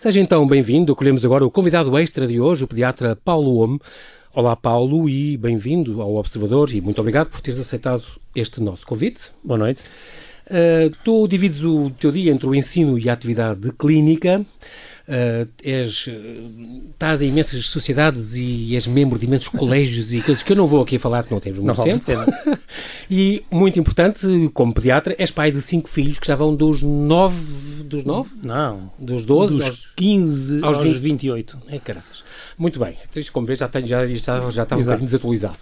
Seja 0.00 0.18
então 0.18 0.46
bem-vindo. 0.46 0.94
Acolhemos 0.94 1.26
agora 1.26 1.44
o 1.44 1.50
convidado 1.50 1.98
extra 1.98 2.26
de 2.26 2.40
hoje, 2.40 2.64
o 2.64 2.66
pediatra 2.66 3.14
Paulo 3.14 3.56
Homme. 3.56 3.78
Olá, 4.32 4.56
Paulo, 4.56 5.10
e 5.10 5.36
bem-vindo 5.36 6.00
ao 6.00 6.14
Observador 6.14 6.70
e 6.72 6.80
muito 6.80 6.98
obrigado 7.02 7.28
por 7.28 7.42
teres 7.42 7.60
aceitado 7.60 8.02
este 8.34 8.62
nosso 8.62 8.86
convite. 8.86 9.30
Boa 9.44 9.58
noite. 9.58 9.82
Uh, 10.46 10.88
tu 11.04 11.28
divides 11.28 11.62
o 11.64 11.90
teu 11.90 12.10
dia 12.10 12.32
entre 12.32 12.48
o 12.48 12.54
ensino 12.54 12.98
e 12.98 13.10
a 13.10 13.12
atividade 13.12 13.70
clínica. 13.72 14.42
Uh, 15.10 15.50
és, 15.64 16.08
estás 16.90 17.20
em 17.20 17.30
imensas 17.30 17.66
sociedades 17.66 18.36
e 18.36 18.76
és 18.76 18.86
membro 18.86 19.18
de 19.18 19.26
imensos 19.26 19.48
colégios 19.48 20.14
e 20.14 20.22
coisas 20.22 20.40
que 20.40 20.52
eu 20.52 20.56
não 20.56 20.68
vou 20.68 20.80
aqui 20.82 21.00
falar, 21.00 21.24
que 21.24 21.32
não 21.32 21.40
temos 21.40 21.58
muito 21.58 21.76
não 21.76 21.84
tempo. 21.84 22.12
e, 23.10 23.42
muito 23.50 23.80
importante, 23.80 24.20
como 24.54 24.72
pediatra, 24.72 25.16
és 25.18 25.32
pai 25.32 25.50
de 25.50 25.60
cinco 25.60 25.88
filhos 25.88 26.16
que 26.16 26.28
já 26.28 26.36
vão 26.36 26.54
dos 26.54 26.84
nove... 26.84 27.82
Dos 27.82 28.04
nove? 28.04 28.30
Não. 28.40 28.92
Dos 28.96 29.24
doze? 29.24 29.56
Dos 29.56 29.66
aos, 29.66 29.92
15 29.96 30.64
aos, 30.64 30.76
aos 30.76 30.86
20. 30.86 31.00
28. 31.00 31.58
É, 31.70 31.78
caraças. 31.80 32.22
Muito 32.60 32.78
bem. 32.78 32.94
Como 33.32 33.46
vês, 33.46 33.58
já, 33.58 33.68
tenho, 33.68 33.86
já, 33.86 34.04
já, 34.04 34.50
já 34.50 34.62
está 34.64 34.76
um 34.76 34.80
bocadinho 34.80 35.06
desatualizado. 35.06 35.60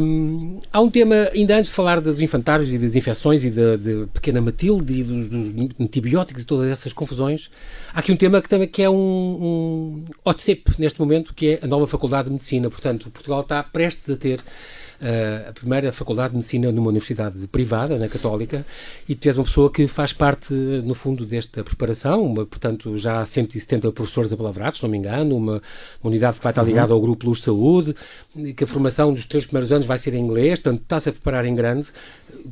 Um, 0.00 0.58
há 0.72 0.80
um 0.80 0.90
tema, 0.90 1.28
ainda 1.34 1.54
antes 1.54 1.68
de 1.68 1.76
falar 1.76 2.00
dos 2.00 2.18
infantários 2.22 2.72
e 2.72 2.78
das 2.78 2.96
infecções 2.96 3.44
e 3.44 3.50
da 3.50 4.06
pequena 4.14 4.40
Matilde 4.40 5.00
e 5.00 5.04
dos, 5.04 5.28
dos, 5.28 5.68
antibióticos 5.78 6.44
e 6.44 6.46
todas 6.46 6.70
essas 6.70 6.94
confusões, 6.94 7.50
há 7.92 7.98
aqui 7.98 8.10
um 8.10 8.16
tema 8.16 8.40
que, 8.40 8.48
também, 8.48 8.66
que 8.66 8.82
é 8.82 8.88
um, 8.88 8.94
um 8.94 10.04
hot 10.24 10.42
neste 10.78 10.98
momento, 10.98 11.34
que 11.34 11.46
é 11.46 11.58
a 11.62 11.66
nova 11.66 11.86
Faculdade 11.86 12.28
de 12.28 12.32
Medicina. 12.32 12.70
Portanto, 12.70 13.10
Portugal 13.10 13.42
está 13.42 13.62
prestes 13.62 14.08
a 14.08 14.16
ter 14.16 14.40
a 15.48 15.52
primeira 15.52 15.92
faculdade 15.92 16.30
de 16.30 16.36
medicina 16.36 16.72
numa 16.72 16.88
universidade 16.88 17.46
privada, 17.48 17.96
na 17.98 18.08
Católica, 18.08 18.66
e 19.08 19.14
tu 19.14 19.28
és 19.28 19.36
uma 19.38 19.44
pessoa 19.44 19.70
que 19.70 19.86
faz 19.86 20.12
parte, 20.12 20.52
no 20.52 20.94
fundo, 20.94 21.24
desta 21.24 21.62
preparação, 21.62 22.24
uma, 22.24 22.44
portanto, 22.44 22.96
já 22.96 23.20
há 23.20 23.26
170 23.26 23.92
professores 23.92 24.32
apalavrados, 24.32 24.78
se 24.78 24.82
não 24.82 24.90
me 24.90 24.98
engano, 24.98 25.36
uma, 25.36 25.62
uma 26.02 26.10
unidade 26.10 26.38
que 26.38 26.42
vai 26.42 26.50
estar 26.50 26.62
ligada 26.62 26.90
uhum. 26.90 26.96
ao 26.96 27.00
Grupo 27.00 27.26
Luz 27.26 27.40
Saúde, 27.40 27.94
que 28.56 28.64
a 28.64 28.66
formação 28.66 29.12
dos 29.12 29.26
três 29.26 29.46
primeiros 29.46 29.70
anos 29.72 29.86
vai 29.86 29.98
ser 29.98 30.14
em 30.14 30.20
inglês, 30.20 30.58
portanto, 30.58 30.82
está-se 30.82 31.08
a 31.08 31.12
preparar 31.12 31.44
em 31.44 31.54
grande, 31.54 31.88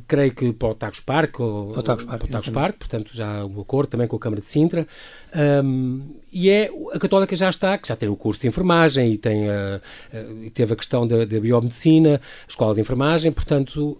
creio 0.07 0.33
que 0.33 0.53
para 0.53 0.69
o 0.69 0.75
Tagus 0.75 0.99
Park, 1.01 1.39
ou, 1.39 1.71
para 1.71 1.79
o 1.79 1.83
Tagus 1.83 2.05
Park, 2.05 2.27
Tagus 2.27 2.49
Park 2.49 2.77
portanto, 2.77 3.11
já 3.13 3.45
o 3.45 3.61
acordo 3.61 3.89
também 3.89 4.07
com 4.07 4.15
a 4.15 4.19
Câmara 4.19 4.41
de 4.41 4.47
Sintra, 4.47 4.87
um, 5.35 6.15
e 6.31 6.49
é, 6.49 6.69
a 6.93 6.99
Católica 6.99 7.35
já 7.35 7.49
está, 7.49 7.77
que 7.77 7.87
já 7.87 7.95
tem 7.95 8.07
o 8.09 8.15
curso 8.15 8.41
de 8.41 8.47
enfermagem 8.47 9.13
e 9.13 9.17
tem 9.17 9.49
a, 9.49 9.81
a, 10.13 10.49
teve 10.53 10.73
a 10.73 10.75
questão 10.75 11.07
da, 11.07 11.25
da 11.25 11.39
biomedicina, 11.39 12.21
escola 12.47 12.75
de 12.75 12.81
enfermagem, 12.81 13.31
portanto, 13.31 13.99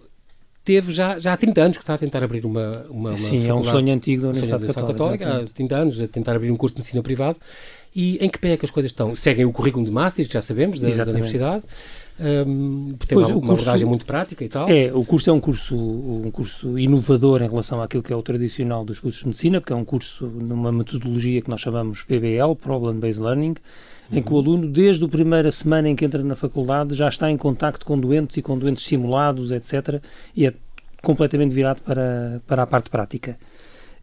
teve 0.64 0.92
já, 0.92 1.18
já 1.18 1.32
há 1.32 1.36
30 1.36 1.60
anos 1.60 1.76
que 1.76 1.82
está 1.82 1.94
a 1.94 1.98
tentar 1.98 2.22
abrir 2.22 2.44
uma, 2.44 2.86
uma, 2.90 3.10
uma 3.10 3.16
Sim, 3.16 3.46
é 3.48 3.54
um 3.54 3.64
sonho 3.64 3.92
antigo 3.92 4.22
da 4.22 4.28
Universidade 4.28 4.66
Católica, 4.66 4.92
Católica 4.92 5.38
há 5.38 5.54
30 5.54 5.76
anos, 5.76 6.02
a 6.02 6.06
tentar 6.06 6.36
abrir 6.36 6.50
um 6.50 6.56
curso 6.56 6.74
de 6.74 6.80
medicina 6.80 7.02
privado. 7.02 7.38
E 7.94 8.18
em 8.24 8.28
que 8.28 8.38
pé 8.38 8.52
é 8.52 8.56
que 8.56 8.66
as 8.66 8.70
coisas 8.70 8.92
estão? 8.92 9.14
Seguem 9.14 9.44
o 9.44 9.52
currículo 9.52 9.84
de 9.84 9.90
Maastricht, 9.90 10.32
já 10.32 10.42
sabemos, 10.42 10.78
da, 10.78 10.88
da 10.90 11.10
Universidade. 11.10 11.62
Um, 12.20 12.94
tem 13.06 13.16
uma, 13.16 13.28
uma 13.28 13.52
abordagem 13.52 13.86
muito 13.86 14.04
prática 14.04 14.44
e 14.44 14.48
tal. 14.48 14.68
É, 14.68 14.92
o 14.92 15.04
curso 15.04 15.30
é 15.30 15.32
um 15.32 15.40
curso, 15.40 15.76
um 15.76 16.30
curso 16.30 16.78
inovador 16.78 17.42
em 17.42 17.48
relação 17.48 17.80
àquilo 17.80 18.02
que 18.02 18.12
é 18.12 18.16
o 18.16 18.22
tradicional 18.22 18.84
dos 18.84 18.98
cursos 18.98 19.20
de 19.20 19.26
medicina, 19.26 19.60
porque 19.60 19.72
é 19.72 19.76
um 19.76 19.84
curso 19.84 20.26
numa 20.26 20.72
metodologia 20.72 21.40
que 21.40 21.48
nós 21.48 21.60
chamamos 21.60 22.02
PBL, 22.02 22.54
Problem 22.60 22.98
Based 22.98 23.22
Learning, 23.22 23.54
em 24.10 24.22
que 24.22 24.32
o 24.32 24.38
aluno, 24.38 24.68
desde 24.68 25.04
a 25.04 25.08
primeira 25.08 25.50
semana 25.50 25.88
em 25.88 25.94
que 25.94 26.04
entra 26.04 26.22
na 26.24 26.34
faculdade, 26.34 26.94
já 26.94 27.08
está 27.08 27.30
em 27.30 27.36
contacto 27.36 27.86
com 27.86 27.98
doentes 27.98 28.36
e 28.36 28.42
com 28.42 28.58
doentes 28.58 28.84
simulados, 28.84 29.52
etc., 29.52 30.02
e 30.34 30.46
é 30.46 30.54
completamente 31.02 31.54
virado 31.54 31.82
para, 31.82 32.42
para 32.46 32.62
a 32.62 32.66
parte 32.66 32.90
prática. 32.90 33.38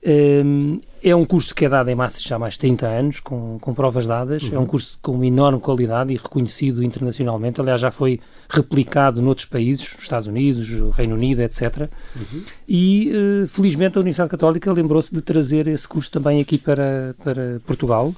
Um, 0.06 0.80
é 1.02 1.16
um 1.16 1.26
curso 1.26 1.54
que 1.54 1.66
é 1.66 1.70
dado 1.70 1.90
em 1.90 1.96
Maastricht 1.96 2.32
há 2.32 2.38
mais 2.38 2.54
de 2.54 2.60
30 2.62 2.88
anos, 2.88 3.20
com, 3.20 3.58
com 3.60 3.74
provas 3.74 4.06
dadas. 4.06 4.44
Uhum. 4.44 4.50
É 4.54 4.58
um 4.58 4.62
uhum. 4.62 4.68
curso 4.68 5.00
com 5.02 5.24
enorme 5.24 5.60
qualidade 5.60 6.14
e 6.14 6.16
reconhecido 6.16 6.84
internacionalmente. 6.84 7.60
Aliás, 7.60 7.82
já 7.82 7.90
foi 7.90 8.20
replicado 8.50 9.22
noutros 9.22 9.48
países, 9.48 9.96
Estados 10.00 10.28
Unidos, 10.28 10.68
Reino 10.96 11.16
Unido, 11.16 11.42
etc. 11.42 11.90
Uhum. 12.16 12.44
E, 12.68 13.12
uh, 13.12 13.48
felizmente, 13.48 13.98
a 13.98 14.02
Universidade 14.02 14.30
Católica 14.30 14.72
lembrou-se 14.72 15.14
de 15.14 15.22
trazer 15.22 15.68
esse 15.68 15.88
curso 15.88 16.12
também 16.12 16.40
aqui 16.40 16.58
para, 16.58 17.16
para 17.24 17.60
Portugal. 17.66 18.14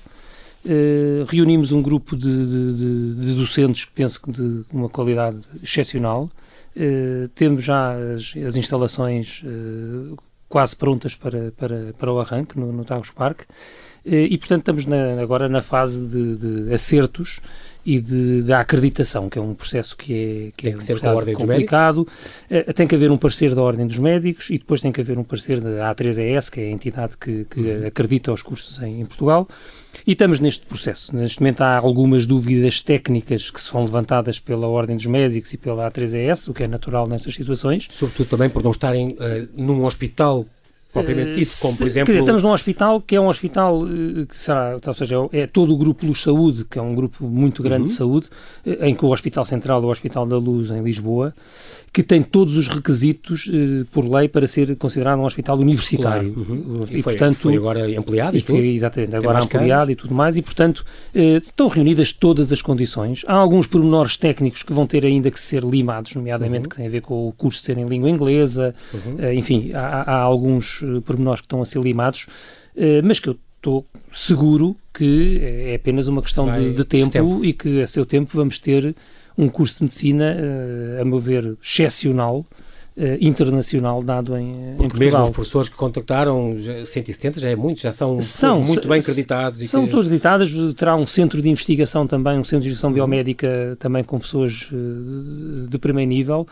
Uh, 0.65 1.23
reunimos 1.29 1.71
um 1.71 1.81
grupo 1.81 2.17
de, 2.17 2.25
de, 2.27 2.73
de, 2.73 3.15
de, 3.15 3.33
docentes 3.35 3.85
que 3.85 3.91
penso 3.91 4.21
que 4.21 4.31
de 4.31 4.65
uma 4.73 4.89
qualidade 4.89 5.39
excepcional. 5.63 6.29
Uh, 6.75 7.27
temos 7.29 7.63
já 7.63 7.93
as, 7.93 8.33
as 8.45 8.55
instalações 8.55 9.41
uh, 9.43 10.17
quase 10.49 10.75
prontas 10.75 11.15
para, 11.15 11.51
para, 11.51 11.93
para 11.93 12.11
o 12.11 12.19
arranque 12.19 12.59
no, 12.59 12.71
no 12.71 12.85
Tagus 12.85 13.11
Park. 13.11 13.45
Eh, 14.05 14.27
e, 14.31 14.37
portanto, 14.37 14.61
estamos 14.61 14.85
na, 14.85 15.21
agora 15.21 15.49
na 15.49 15.61
fase 15.61 16.05
de, 16.05 16.35
de 16.35 16.73
acertos 16.73 17.41
e 17.87 18.01
de, 18.01 18.41
da 18.41 18.59
acreditação, 18.59 19.29
que 19.29 19.39
é 19.39 19.41
um 19.41 19.53
processo 19.53 19.95
que 19.95 20.13
é, 20.13 20.51
que 20.57 20.63
tem 20.65 20.73
é 20.73 20.75
que 20.75 21.07
um 21.07 21.33
complicado. 21.33 22.05
Uh, 22.51 22.73
tem 22.73 22.85
que 22.85 22.93
haver 22.93 23.09
um 23.09 23.17
parecer 23.17 23.55
da 23.55 23.61
Ordem 23.61 23.87
dos 23.87 23.97
Médicos 23.97 24.49
e 24.49 24.57
depois 24.57 24.81
tem 24.81 24.91
que 24.91 24.99
haver 24.99 25.17
um 25.17 25.23
parecer 25.23 25.61
da 25.61 25.95
A3ES, 25.95 26.51
que 26.51 26.59
é 26.59 26.65
a 26.65 26.69
entidade 26.69 27.15
que, 27.15 27.45
que 27.45 27.61
uhum. 27.61 27.87
acredita 27.87 28.33
os 28.33 28.41
cursos 28.41 28.77
em, 28.83 28.99
em, 28.99 29.05
Portugal. 29.05 29.47
E 30.05 30.11
estamos 30.11 30.41
neste 30.41 30.65
processo. 30.65 31.15
Neste 31.15 31.39
momento 31.39 31.61
há 31.61 31.77
algumas 31.77 32.25
dúvidas 32.25 32.81
técnicas 32.81 33.49
que 33.49 33.61
são 33.61 33.81
levantadas 33.81 34.37
pela 34.37 34.67
Ordem 34.67 34.97
dos 34.97 35.05
Médicos 35.05 35.53
e 35.53 35.57
pela 35.57 35.89
A3ES, 35.89 36.49
o 36.49 36.53
que 36.53 36.63
é 36.63 36.67
natural 36.67 37.07
nestas 37.07 37.35
situações. 37.35 37.87
Sobretudo 37.89 38.27
também 38.27 38.49
por 38.49 38.61
não 38.61 38.71
estarem 38.71 39.11
uh, 39.11 39.47
num 39.55 39.85
hospital 39.85 40.45
propriamente 40.97 41.39
dito, 41.39 41.51
como 41.61 41.77
por 41.77 41.87
exemplo... 41.87 42.13
Dizer, 42.13 42.19
estamos 42.19 42.43
num 42.43 42.51
hospital 42.51 43.01
que 43.01 43.15
é 43.15 43.21
um 43.21 43.27
hospital 43.27 43.83
eh, 43.85 44.25
que 44.25 44.37
será, 44.37 44.77
ou 44.85 44.93
seja, 44.93 45.15
é 45.31 45.47
todo 45.47 45.73
o 45.73 45.77
grupo 45.77 46.05
Luz 46.05 46.21
Saúde, 46.21 46.65
que 46.65 46.77
é 46.77 46.81
um 46.81 46.95
grupo 46.95 47.25
muito 47.25 47.61
grande 47.63 47.83
uhum. 47.83 47.87
de 47.87 47.91
saúde, 47.91 48.27
eh, 48.65 48.89
em 48.89 48.95
que 48.95 49.05
o 49.05 49.09
Hospital 49.09 49.45
Central, 49.45 49.83
o 49.83 49.89
Hospital 49.89 50.25
da 50.25 50.37
Luz 50.37 50.71
em 50.71 50.81
Lisboa, 50.81 51.33
que 51.97 52.03
tem 52.03 52.21
todos 52.21 52.57
os 52.57 52.67
requisitos 52.67 53.49
eh, 53.51 53.85
por 53.91 54.05
lei 54.05 54.27
para 54.27 54.45
ser 54.45 54.75
considerado 54.75 55.19
um 55.19 55.25
hospital 55.25 55.57
universitário. 55.57 56.31
Claro. 56.31 56.51
Uhum. 56.51 56.85
E, 56.89 56.99
e, 56.99 57.01
foi, 57.01 57.13
portanto, 57.13 57.35
foi 57.37 57.55
agora 57.55 57.85
ampliado 57.97 58.37
e, 58.37 58.41
que, 58.43 58.53
Exatamente, 58.53 59.15
agora 59.15 59.43
ampliado 59.43 59.89
e 59.89 59.95
tudo 59.95 60.13
mais, 60.13 60.37
e 60.37 60.41
portanto 60.43 60.85
eh, 61.15 61.37
estão 61.37 61.67
reunidas 61.67 62.11
todas 62.13 62.51
as 62.51 62.61
condições. 62.61 63.23
Há 63.27 63.33
alguns 63.33 63.65
pormenores 63.65 64.15
técnicos 64.15 64.61
que 64.61 64.71
vão 64.71 64.85
ter 64.85 65.05
ainda 65.05 65.31
que 65.31 65.39
ser 65.39 65.63
limados, 65.63 66.13
nomeadamente 66.13 66.65
uhum. 66.65 66.69
que 66.69 66.75
têm 66.75 66.85
a 66.87 66.89
ver 66.89 67.01
com 67.01 67.27
o 67.27 67.31
curso 67.31 67.63
ser 67.63 67.77
em 67.77 67.87
língua 67.87 68.09
inglesa, 68.09 68.75
uhum. 68.93 69.15
eh, 69.17 69.33
enfim, 69.33 69.71
há, 69.73 70.03
há, 70.03 70.19
alguns 70.19 70.83
eh, 70.83 70.86
pormenores 71.05 71.41
que 71.41 71.45
estão 71.45 71.61
a 71.61 71.65
ser 71.65 71.79
limados, 71.79 72.27
eh, 72.75 73.01
mas 73.01 73.19
que 73.19 73.29
eu 73.29 73.37
estou 73.57 73.85
seguro 74.11 74.75
que 74.93 75.39
é 75.41 75.75
apenas 75.75 76.07
uma 76.07 76.21
questão 76.21 76.51
de, 76.51 76.73
de 76.73 76.83
tempo, 76.85 77.11
tempo, 77.11 77.45
e 77.45 77.53
que 77.53 77.81
a 77.81 77.87
seu 77.87 78.05
tempo 78.05 78.31
vamos 78.33 78.59
ter 78.59 78.95
um 79.37 79.49
curso 79.49 79.77
de 79.77 79.83
medicina, 79.83 80.35
uh, 80.35 81.01
a 81.01 81.05
meu 81.05 81.19
ver, 81.19 81.57
excepcional, 81.61 82.45
internacional 83.21 84.01
dado 84.01 84.35
em, 84.35 84.73
Porque 84.75 84.85
em 84.85 84.89
Portugal. 84.89 84.99
mesmo 84.99 85.21
os 85.25 85.29
professores 85.29 85.69
que 85.69 85.75
contactaram, 85.75 86.57
já, 86.57 86.83
170 86.83 87.39
já 87.39 87.49
é 87.49 87.55
muito, 87.55 87.79
já 87.79 87.91
são, 87.91 88.19
são 88.19 88.59
muito 88.59 88.87
bem 88.87 88.99
acreditados. 88.99 89.69
são 89.69 89.81
que... 89.81 89.87
pessoas 89.87 90.05
acreditadas, 90.07 90.51
terá 90.75 90.95
um 90.95 91.05
centro 91.05 91.39
de 91.39 91.47
investigação 91.47 92.07
também, 92.07 92.39
um 92.39 92.43
centro 92.43 92.61
de 92.61 92.69
investigação 92.69 92.89
uhum. 92.89 92.95
biomédica 92.95 93.77
também 93.79 94.03
com 94.03 94.19
pessoas 94.19 94.69
uh, 94.71 95.67
de 95.69 95.77
primeiro 95.77 96.09
nível 96.09 96.47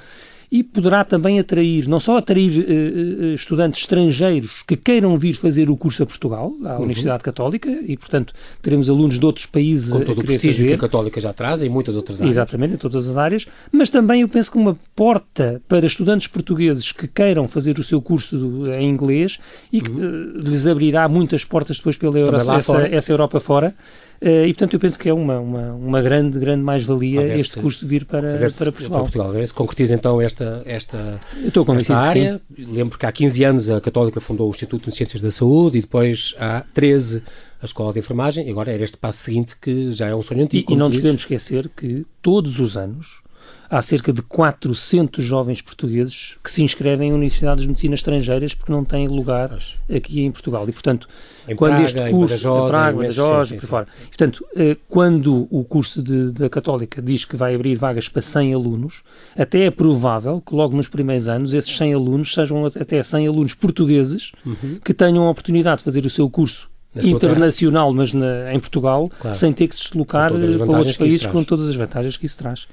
e 0.55 0.63
poderá 0.63 1.03
também 1.03 1.37
atrair, 1.37 1.85
não 1.85 1.99
só 1.99 2.15
atrair 2.15 2.49
uh, 2.49 3.33
estudantes 3.33 3.81
estrangeiros 3.81 4.63
que 4.65 4.77
queiram 4.77 5.17
vir 5.17 5.33
fazer 5.33 5.69
o 5.69 5.75
curso 5.75 6.01
a 6.01 6.05
Portugal, 6.05 6.53
à 6.63 6.75
uhum. 6.75 6.83
Universidade 6.83 7.21
Católica, 7.21 7.69
e 7.69 7.97
portanto 7.97 8.33
teremos 8.61 8.89
alunos 8.89 9.19
de 9.19 9.25
outros 9.25 9.45
países 9.45 9.91
Com 9.91 9.99
todo 9.99 10.21
a 10.21 10.23
o 10.23 10.25
prestígio 10.25 10.63
fazer. 10.63 10.67
que 10.69 10.73
a 10.73 10.77
Católica 10.77 11.19
já 11.19 11.33
traz 11.33 11.61
em 11.61 11.67
muitas 11.67 11.93
outras 11.93 12.21
áreas. 12.21 12.33
Exatamente, 12.33 12.75
em 12.75 12.77
todas 12.77 13.09
as 13.09 13.17
áreas, 13.17 13.45
mas 13.69 13.89
também 13.89 14.21
eu 14.21 14.29
penso 14.29 14.49
que 14.49 14.57
uma 14.57 14.77
porta 14.95 15.61
para 15.67 15.85
estudantes 15.85 16.27
portugueses 16.27 16.93
que 16.93 17.05
queiram 17.05 17.49
fazer 17.49 17.77
o 17.77 17.83
seu 17.83 18.01
curso 18.01 18.65
em 18.79 18.87
inglês 18.87 19.37
e 19.73 19.81
que 19.81 19.91
uhum. 19.91 20.37
uh, 20.37 20.39
lhes 20.39 20.65
abrirá 20.67 21.09
muitas 21.09 21.43
portas 21.43 21.75
depois 21.75 21.97
pela 21.97 22.17
Euro 22.17 22.37
essa, 22.37 22.77
essa 22.87 23.11
Europa 23.11 23.41
fora. 23.41 23.75
Uh, 24.21 24.45
e, 24.45 24.53
portanto, 24.53 24.73
eu 24.73 24.79
penso 24.79 24.97
que 24.97 25.09
é 25.09 25.13
uma, 25.13 25.39
uma, 25.39 25.73
uma 25.73 26.01
grande, 26.01 26.39
grande 26.39 26.63
mais-valia 26.63 27.35
este 27.35 27.59
custo 27.59 27.85
vir 27.85 28.05
para, 28.05 28.37
para 28.37 28.71
Portugal. 28.71 28.89
Para 28.89 28.99
Portugal. 28.99 29.45
Se 29.45 29.53
concretiza 29.53 29.93
então 29.93 30.21
esta, 30.21 30.61
esta, 30.65 31.19
Estou 31.43 31.65
esta 31.75 31.97
área. 31.97 32.41
Lembro 32.57 32.97
que 32.97 33.05
há 33.05 33.11
15 33.11 33.43
anos 33.43 33.69
a 33.69 33.81
Católica 33.81 34.19
fundou 34.19 34.47
o 34.47 34.49
Instituto 34.51 34.89
de 34.89 34.95
Ciências 34.95 35.21
da 35.21 35.31
Saúde 35.31 35.77
e 35.77 35.81
depois 35.81 36.33
há 36.39 36.63
13 36.73 37.23
a 37.61 37.65
Escola 37.65 37.93
de 37.93 37.99
Enfermagem. 37.99 38.47
E 38.47 38.51
agora 38.51 38.71
era 38.71 38.83
este 38.83 38.97
passo 38.97 39.23
seguinte 39.23 39.55
que 39.59 39.91
já 39.91 40.07
é 40.07 40.15
um 40.15 40.21
sonho 40.21 40.43
antigo. 40.43 40.71
E, 40.71 40.75
e 40.75 40.77
não 40.77 40.87
nos 40.87 40.97
podemos 40.97 41.21
esquecer 41.21 41.69
que 41.69 42.05
todos 42.21 42.59
os 42.59 42.77
anos 42.77 43.24
há 43.69 43.81
cerca 43.81 44.13
de 44.13 44.21
400 44.21 45.23
jovens 45.23 45.61
portugueses 45.61 46.37
que 46.43 46.51
se 46.51 46.63
inscrevem 46.63 47.09
em 47.09 47.13
universidades 47.13 47.63
de 47.63 47.67
medicina 47.67 47.95
estrangeiras 47.95 48.53
porque 48.53 48.71
não 48.71 48.83
têm 48.83 49.07
lugar 49.07 49.57
aqui 49.93 50.23
em 50.23 50.31
Portugal. 50.31 50.67
E, 50.67 50.71
portanto, 50.71 51.07
em 51.47 51.55
quando 51.55 51.73
Praga, 51.73 51.85
este 51.85 52.11
curso... 52.11 52.15
Em 52.15 52.37
Badajoz, 52.37 52.65
em 52.65 52.69
Praga, 52.69 52.97
Badajoz, 52.97 53.51
por 53.51 53.67
fora. 53.67 53.87
portanto, 54.07 54.45
eh, 54.55 54.77
quando 54.87 55.47
o 55.49 55.63
curso 55.63 56.01
de, 56.01 56.31
da 56.31 56.49
Católica 56.49 57.01
diz 57.01 57.25
que 57.25 57.35
vai 57.35 57.55
abrir 57.55 57.75
vagas 57.75 58.07
para 58.07 58.21
100 58.21 58.53
alunos, 58.53 59.03
até 59.37 59.65
é 59.65 59.71
provável 59.71 60.41
que 60.41 60.53
logo 60.53 60.75
nos 60.75 60.87
primeiros 60.87 61.27
anos 61.27 61.53
esses 61.53 61.75
100 61.75 61.93
alunos 61.93 62.33
sejam 62.33 62.65
até 62.65 63.01
100 63.01 63.27
alunos 63.27 63.53
portugueses 63.53 64.31
uhum. 64.45 64.79
que 64.83 64.93
tenham 64.93 65.25
a 65.25 65.29
oportunidade 65.29 65.79
de 65.79 65.83
fazer 65.83 66.05
o 66.05 66.09
seu 66.09 66.29
curso 66.29 66.69
internacional, 67.03 67.93
mas 67.93 68.13
na, 68.13 68.53
em 68.53 68.59
Portugal, 68.59 69.11
claro. 69.19 69.35
sem 69.35 69.51
ter 69.51 69.67
que 69.67 69.75
se 69.75 69.83
deslocar 69.83 70.31
para 70.31 70.77
outros 70.77 70.97
países 70.97 71.27
com 71.27 71.43
todas 71.43 71.67
as 71.67 71.75
vantagens 71.75 72.17
que 72.17 72.25
isso 72.25 72.37
traz. 72.37 72.67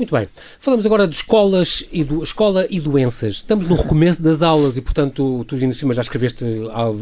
Muito 0.00 0.14
bem. 0.14 0.26
Falamos 0.58 0.86
agora 0.86 1.06
de 1.06 1.14
escolas 1.14 1.84
e 1.92 2.02
do, 2.02 2.24
escola 2.24 2.66
e 2.70 2.80
doenças. 2.80 3.34
Estamos 3.34 3.68
no 3.68 3.74
recomeço 3.74 4.22
das 4.22 4.40
aulas 4.40 4.78
e, 4.78 4.80
portanto, 4.80 5.44
tu, 5.46 5.58
Gino 5.58 5.74
Cima, 5.74 5.92
já 5.92 6.00
escreveste 6.00 6.42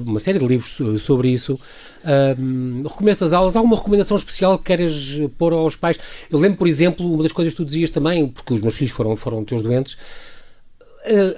uma 0.04 0.18
série 0.18 0.40
de 0.40 0.44
livros 0.44 0.76
sobre 1.00 1.30
isso. 1.30 1.60
Um, 2.04 2.82
recomeço 2.82 3.20
das 3.20 3.32
aulas, 3.32 3.54
alguma 3.54 3.76
recomendação 3.76 4.16
especial 4.16 4.58
que 4.58 4.64
queres 4.64 5.20
pôr 5.38 5.52
aos 5.52 5.76
pais? 5.76 5.96
Eu 6.28 6.40
lembro, 6.40 6.58
por 6.58 6.66
exemplo, 6.66 7.08
uma 7.08 7.22
das 7.22 7.30
coisas 7.30 7.54
que 7.54 7.58
tu 7.58 7.64
dizias 7.64 7.88
também, 7.88 8.26
porque 8.26 8.52
os 8.52 8.60
meus 8.60 8.74
filhos 8.74 8.92
foram, 8.92 9.14
foram 9.14 9.44
teus 9.44 9.62
doentes, 9.62 9.96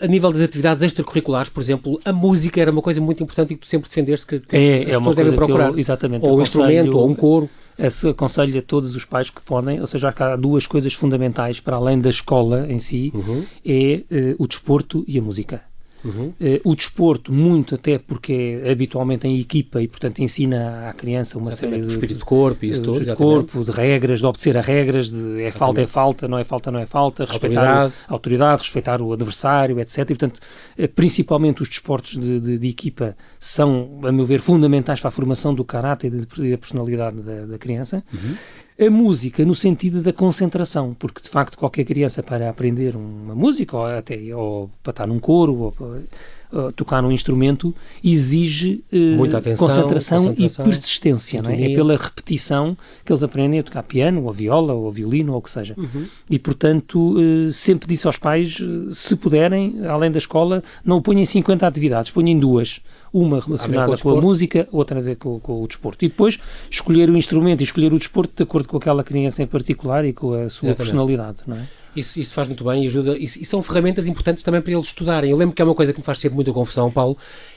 a 0.01 0.07
nível 0.07 0.33
das 0.33 0.41
atividades 0.41 0.83
extracurriculares, 0.83 1.51
por 1.51 1.63
exemplo, 1.63 2.01
a 2.07 2.13
música 2.13 2.59
era 2.59 2.71
uma 2.71 2.81
coisa 2.81 3.03
muito 3.03 3.23
importante 3.23 3.53
e 3.53 3.57
que 3.57 3.61
tu 3.61 3.69
sempre 3.69 3.87
defendeste 3.87 4.27
que, 4.27 4.41
que 4.41 4.57
é, 4.57 4.81
as 4.81 4.89
é 4.89 4.99
pessoas 4.99 5.17
devem 5.17 5.35
procurar. 5.35 5.69
Eu, 5.69 5.79
exatamente. 5.79 6.27
Ou 6.27 6.39
um 6.39 6.43
instrumento, 6.43 6.97
ou 6.97 7.07
um 7.07 7.15
coro 7.15 7.51
aconselho 8.09 8.59
a 8.59 8.63
todos 8.63 8.95
os 8.95 9.05
pais 9.05 9.31
que 9.31 9.41
podem, 9.41 9.81
ou 9.81 9.87
seja, 9.87 10.15
há 10.17 10.37
duas 10.37 10.67
coisas 10.67 10.93
fundamentais 10.93 11.61
para 11.61 11.77
além 11.77 12.01
da 12.01 12.11
escola 12.11 12.67
em 12.69 12.79
si, 12.79 13.13
uhum. 13.15 13.45
é 13.65 14.03
uh, 14.11 14.37
o 14.39 14.47
desporto 14.47 15.05
e 15.07 15.19
a 15.19 15.23
música. 15.23 15.70
Uhum. 16.05 16.33
Uh, 16.41 16.61
o 16.65 16.75
desporto, 16.75 17.33
muito 17.33 17.75
até 17.75 17.99
porque 17.99 18.61
é 18.63 18.73
habitualmente 18.73 19.27
em 19.27 19.39
equipa 19.39 19.83
e, 19.83 19.89
portanto, 19.89 20.21
ensina 20.21 20.89
à 20.89 20.93
criança 20.93 21.39
uma 21.39 21.51
exatamente. 21.51 21.77
série 21.77 21.87
de. 21.87 21.93
espírito 21.93 22.19
de 22.19 22.25
corpo 22.25 22.65
e 22.65 22.69
isso 22.71 22.83
tudo. 22.83 23.05
De 23.05 23.15
corpo, 23.15 23.65
de 23.65 23.71
regras, 23.71 24.21
de 24.21 24.27
obedecer 24.27 24.57
a 24.57 24.61
regras, 24.61 25.11
de 25.11 25.43
é 25.43 25.51
falta, 25.51 25.81
é 25.81 25.87
falta, 25.87 26.27
não 26.27 26.39
é 26.39 26.45
falta, 26.45 26.71
não 26.71 26.81
é 26.81 26.87
falta, 26.87 27.25
respeitar 27.25 27.61
autoridade. 27.61 27.95
a 28.09 28.13
autoridade, 28.13 28.63
respeitar 28.63 29.03
o 29.03 29.13
adversário, 29.13 29.79
etc. 29.81 29.99
E, 29.99 30.05
portanto, 30.07 30.41
uh, 30.79 30.89
principalmente 30.89 31.63
os 31.63 31.69
desportos 31.69 32.13
de, 32.13 32.41
de, 32.41 32.59
de, 32.59 32.69
equipa 32.69 33.17
são, 33.39 34.01
a 34.05 34.13
meu 34.13 34.25
ver, 34.25 34.41
fundamentais 34.41 35.01
para 35.01 35.09
a 35.09 35.13
formação 35.13 35.55
do 35.55 35.65
caráter 35.65 36.13
e 36.39 36.51
da 36.51 36.59
personalidade 36.59 37.17
da, 37.21 37.47
da 37.47 37.59
criança. 37.59 38.03
Uhum 38.13 38.35
a 38.81 38.91
música 38.91 39.45
no 39.45 39.55
sentido 39.55 40.03
da 40.03 40.13
concentração, 40.13 40.97
porque 40.99 41.21
de 41.21 41.29
facto 41.29 41.59
qualquer 41.59 41.85
criança 41.85 42.23
para 42.23 42.49
aprender 42.49 42.97
uma 42.97 43.35
música 43.35 43.77
ou 43.77 43.85
até 43.85 44.19
ou 44.35 44.71
para 44.83 44.91
estar 44.91 45.07
num 45.07 45.19
coro 45.19 45.55
ou 45.55 45.73
para, 45.73 45.87
uh, 46.53 46.73
tocar 46.73 47.03
num 47.03 47.13
instrumento 47.13 47.75
exige 48.03 48.83
uh, 48.93 49.37
atenção, 49.37 49.69
concentração, 49.69 50.25
concentração, 50.25 50.65
e 50.65 50.69
persistência, 50.69 51.43
não 51.43 51.51
é? 51.51 51.73
é? 51.73 51.75
pela 51.75 51.97
repetição 51.97 52.77
que 53.05 53.13
eles 53.13 53.23
aprendem 53.23 53.61
a 53.61 53.63
tocar 53.63 53.83
piano, 53.83 54.25
ou 54.25 54.33
viola, 54.33 54.73
ou 54.73 54.91
violino, 54.91 55.33
ou 55.33 55.39
o 55.39 55.43
que 55.43 55.51
seja. 55.51 55.75
Uhum. 55.77 56.07
E 56.29 56.39
portanto, 56.39 57.19
uh, 57.19 57.53
sempre 57.53 57.89
disse 57.89 58.07
aos 58.07 58.17
pais, 58.17 58.59
se 58.93 59.17
puderem, 59.17 59.87
além 59.87 60.11
da 60.11 60.19
escola, 60.19 60.63
não 60.85 61.01
ponham 61.03 61.23
em 61.23 61.27
50 61.27 61.67
atividades, 61.67 62.11
ponham 62.11 62.39
duas 62.39 62.81
uma 63.13 63.41
relacionada 63.41 63.97
com, 63.97 64.03
com, 64.03 64.19
a 64.19 64.21
música, 64.21 64.69
outra 64.71 64.99
a 64.99 65.03
ver 65.03 65.17
com, 65.17 65.41
com, 65.41 65.63
o 65.63 65.67
desporto. 65.67 66.05
E 66.05 66.09
depois 66.09 66.39
escolher 66.71 67.11
o 67.11 67.17
instrumento 67.17 67.61
e 67.61 67.65
escolher 67.65 67.93
o 67.93 67.99
desporto 67.99 68.33
de 68.37 68.43
acordo 68.43 68.69
com 68.69 68.77
aquela 68.77 69.03
criança 69.03 69.43
em 69.43 69.47
particular 69.47 70.05
e 70.05 70.13
com 70.13 70.33
a 70.33 70.37
sua 70.49 70.69
Exatamente. 70.69 70.77
personalidade, 70.77 71.39
não 71.47 71.57
é? 71.57 71.67
Isso, 71.95 72.21
isso 72.21 72.33
faz 72.33 72.47
muito 72.47 72.63
bem 72.63 72.85
e 72.85 72.87
ajuda. 72.87 73.17
E, 73.19 73.25
e, 73.25 73.45
são 73.45 73.63
ferramentas 73.63 74.07
importantes 74.07 74.45
também 74.45 74.61
para 74.61 74.73
eles 74.73 74.87
estudarem. 74.87 75.31
Eu 75.31 75.37
lembro 75.37 75.55
que 75.55 75.61
é 75.61 75.65
uma 75.65 75.75
coisa 75.75 75.93
que 75.93 75.99
me 75.99 76.05
faz 76.05 76.19
sempre 76.19 76.37
muita 76.37 76.53
confusão, 76.53 76.91
Paulo, 76.91 77.17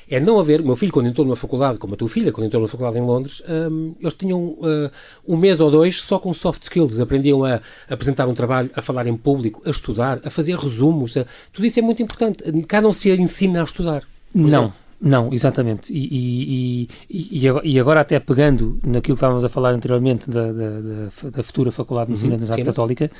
é 0.10 0.20
não 0.20 0.40
haver. 0.40 0.62
O 0.62 0.66
meu 0.66 0.76
filho, 0.76 0.92
quando 0.92 1.08
entrou 1.08 1.26
numa 1.26 1.36
faculdade, 1.36 1.78
como 1.78 1.94
a 1.94 1.98
tua 1.98 2.10
filha, 2.10 2.32
quando 2.32 2.48
entrou 2.48 2.60
numa 2.60 2.68
faculdade 2.68 2.98
em 2.98 3.02
Londres, 3.02 3.44
um, 3.48 3.94
eles 4.00 4.14
tinham 4.16 4.42
uh, 4.42 4.90
um 5.28 5.38
mês 5.38 5.60
ou 5.60 5.70
dois 5.70 6.02
só 6.02 6.18
com 6.18 6.34
soft 6.34 6.64
skills. 6.64 7.00
Aprendiam 7.00 7.46
a, 7.46 7.56
a 7.90 7.94
apresentar 7.94 8.28
um 8.28 8.34
trabalho, 8.34 8.72
a 8.74 8.82
falar 8.82 9.06
em 9.06 9.16
público, 9.16 9.62
a 9.66 9.70
estudar, 9.70 10.20
a 10.24 10.30
fazer 10.32 10.58
resumos. 10.58 11.16
A, 11.16 11.26
tudo 11.52 11.66
isso 11.66 11.78
é 11.78 11.82
muito 11.84 12.02
importante. 12.02 12.44
Cá 12.64 12.82
não 12.82 12.92
se 12.92 13.12
ensina 13.12 13.62
a 13.62 13.64
estudar. 13.64 14.02
Não. 14.34 14.48
Exemplo. 14.48 14.83
Não, 15.04 15.34
exatamente. 15.34 15.92
E, 15.94 16.88
e, 17.10 17.42
e, 17.42 17.42
e, 17.64 17.80
agora, 17.80 18.00
até 18.00 18.20
pegando 18.22 18.80
naquilo 18.86 19.16
que 19.16 19.20
estávamos 19.20 19.44
a 19.44 19.50
falar 19.50 19.72
anteriormente 19.72 20.30
da, 20.30 20.52
da, 20.52 20.70
da, 20.80 21.30
da 21.30 21.44
futura 21.44 21.72
Faculdade 21.74 22.08
de 22.08 22.12
Medicina 22.12 22.34
uhum, 22.34 22.40
da 22.40 22.44
Universidade 22.46 22.66
Católica, 22.66 23.12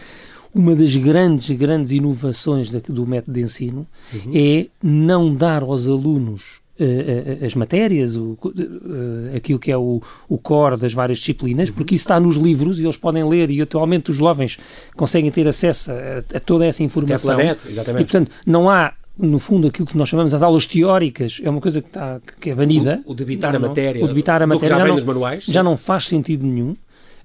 uma 0.56 0.76
das 0.76 0.96
grandes, 0.96 1.50
grandes 1.58 1.92
inovações 1.92 2.70
do 2.70 3.06
método 3.06 3.34
de 3.34 3.42
ensino 3.42 3.86
uhum. 4.14 4.32
é 4.34 4.68
não 4.82 5.36
dar 5.36 5.62
aos 5.62 5.86
alunos 5.86 6.62
uh, 6.80 7.46
as 7.46 7.54
matérias, 7.54 8.16
o, 8.16 8.38
uh, 8.44 9.36
aquilo 9.36 9.60
que 9.60 9.72
é 9.72 9.78
o, 9.78 10.02
o 10.30 10.38
core 10.38 10.78
das 10.78 10.94
várias 10.94 11.18
disciplinas, 11.18 11.68
uhum. 11.68 11.76
porque 11.76 11.96
isso 11.96 12.04
está 12.04 12.18
nos 12.18 12.36
livros 12.36 12.80
e 12.80 12.84
eles 12.84 12.98
podem 12.98 13.28
ler 13.28 13.52
e 13.52 13.62
atualmente 13.62 14.12
os 14.12 14.18
jovens 14.18 14.58
conseguem 14.96 15.32
ter 15.32 15.48
acesso 15.48 15.92
a, 15.92 16.38
a 16.38 16.40
toda 16.40 16.66
essa 16.66 16.82
informação. 16.82 17.36
Planeta, 17.36 17.68
exatamente. 17.68 18.02
E, 18.02 18.06
portanto, 18.06 18.32
não 18.46 18.70
há 18.70 18.94
no 19.18 19.38
fundo, 19.40 19.68
aquilo 19.68 19.88
que 19.88 19.98
nós 19.98 20.10
chamamos 20.10 20.34
as 20.34 20.42
aulas 20.42 20.66
teóricas 20.66 21.40
é 21.44 21.50
uma 21.50 21.62
coisa 21.62 21.82
que, 21.82 21.88
está, 21.88 22.20
que 22.40 22.50
é 22.50 22.56
banida. 22.56 23.02
O, 23.06 23.12
o 23.12 23.16
debitar 23.16 23.54
não, 23.54 23.66
a 23.66 23.68
matéria. 23.70 24.04
O 24.04 24.08
debitar 24.08 24.42
a 24.42 24.48
matéria 24.48 24.76
já, 24.76 24.78
já, 24.78 24.88
não, 24.88 25.06
manuais, 25.06 25.44
já 25.46 25.64
não 25.64 25.78
faz 25.78 26.08
sentido 26.08 26.46
nenhum. 26.46 26.76